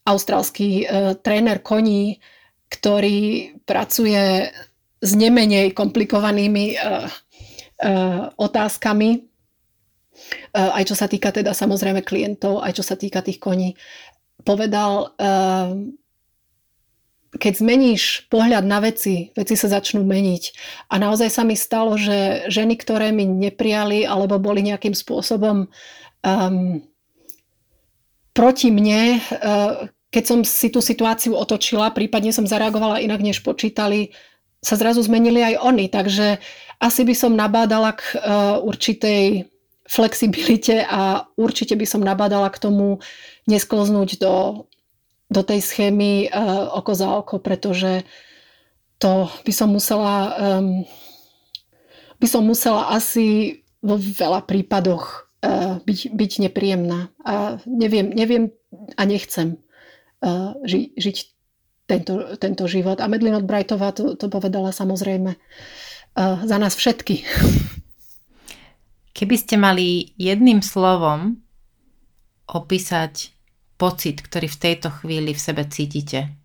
[0.05, 0.85] austrálsky
[1.25, 2.21] tréner koní,
[2.69, 4.53] ktorý pracuje
[5.01, 6.77] s nemenej komplikovanými
[8.37, 9.09] otázkami,
[10.53, 13.73] aj čo sa týka teda samozrejme klientov, aj čo sa týka tých koní
[14.45, 15.97] povedal, ehm,
[17.35, 20.43] keď zmeníš pohľad na veci, veci sa začnú meniť.
[20.91, 26.57] A naozaj sa mi stalo, že ženy, ktoré mi neprijali alebo boli nejakým spôsobom um,
[28.31, 34.15] proti mne, uh, keď som si tú situáciu otočila, prípadne som zareagovala inak, než počítali,
[34.63, 35.91] sa zrazu zmenili aj oni.
[35.91, 36.39] Takže
[36.79, 39.51] asi by som nabádala k uh, určitej
[39.85, 42.99] flexibilite a určite by som nabádala k tomu
[43.45, 44.65] neskloznúť do,
[45.29, 48.01] do tej schémy uh, oko za oko, pretože
[48.97, 50.81] to by som musela um,
[52.17, 57.13] by som musela asi vo veľa prípadoch uh, byť, byť nepríjemná.
[57.21, 58.49] A neviem, neviem
[58.97, 59.61] a nechcem
[60.25, 61.17] uh, ži, žiť
[61.85, 62.97] tento, tento život.
[62.97, 67.21] A Medlin Brightová to, to povedala samozrejme uh, za nás všetky.
[69.15, 71.39] Keby ste mali jedným slovom
[72.51, 73.31] opísať
[73.79, 76.35] pocit, ktorý v tejto chvíli v sebe cítite,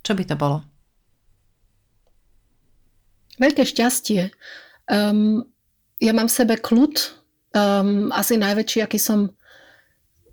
[0.00, 0.64] čo by to bolo?
[3.36, 4.32] Veľké šťastie.
[4.88, 5.44] Um,
[6.00, 6.94] ja mám v sebe kľud,
[7.52, 9.36] um, asi najväčší, aký som,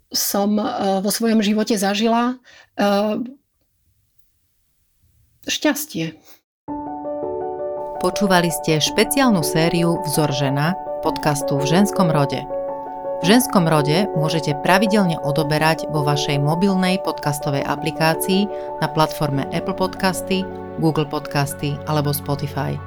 [0.08, 2.39] som uh, vo svojom živote zažila.
[2.80, 3.20] Uh,
[5.52, 6.16] šťastie.
[7.99, 12.45] Počúvali ste špeciálnu sériu Vzor žena, podcastu v ženskom rode.
[13.22, 18.45] V ženskom rode môžete pravidelne odoberať vo vašej mobilnej podcastovej aplikácii
[18.82, 20.45] na platforme Apple Podcasty,
[20.78, 22.78] Google Podcasty alebo Spotify.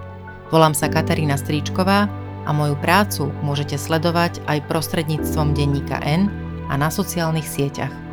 [0.55, 2.07] Volám sa Katarína Stríčková
[2.47, 6.31] a moju prácu môžete sledovať aj prostredníctvom denníka N
[6.71, 8.04] a na sociálnych sieťach.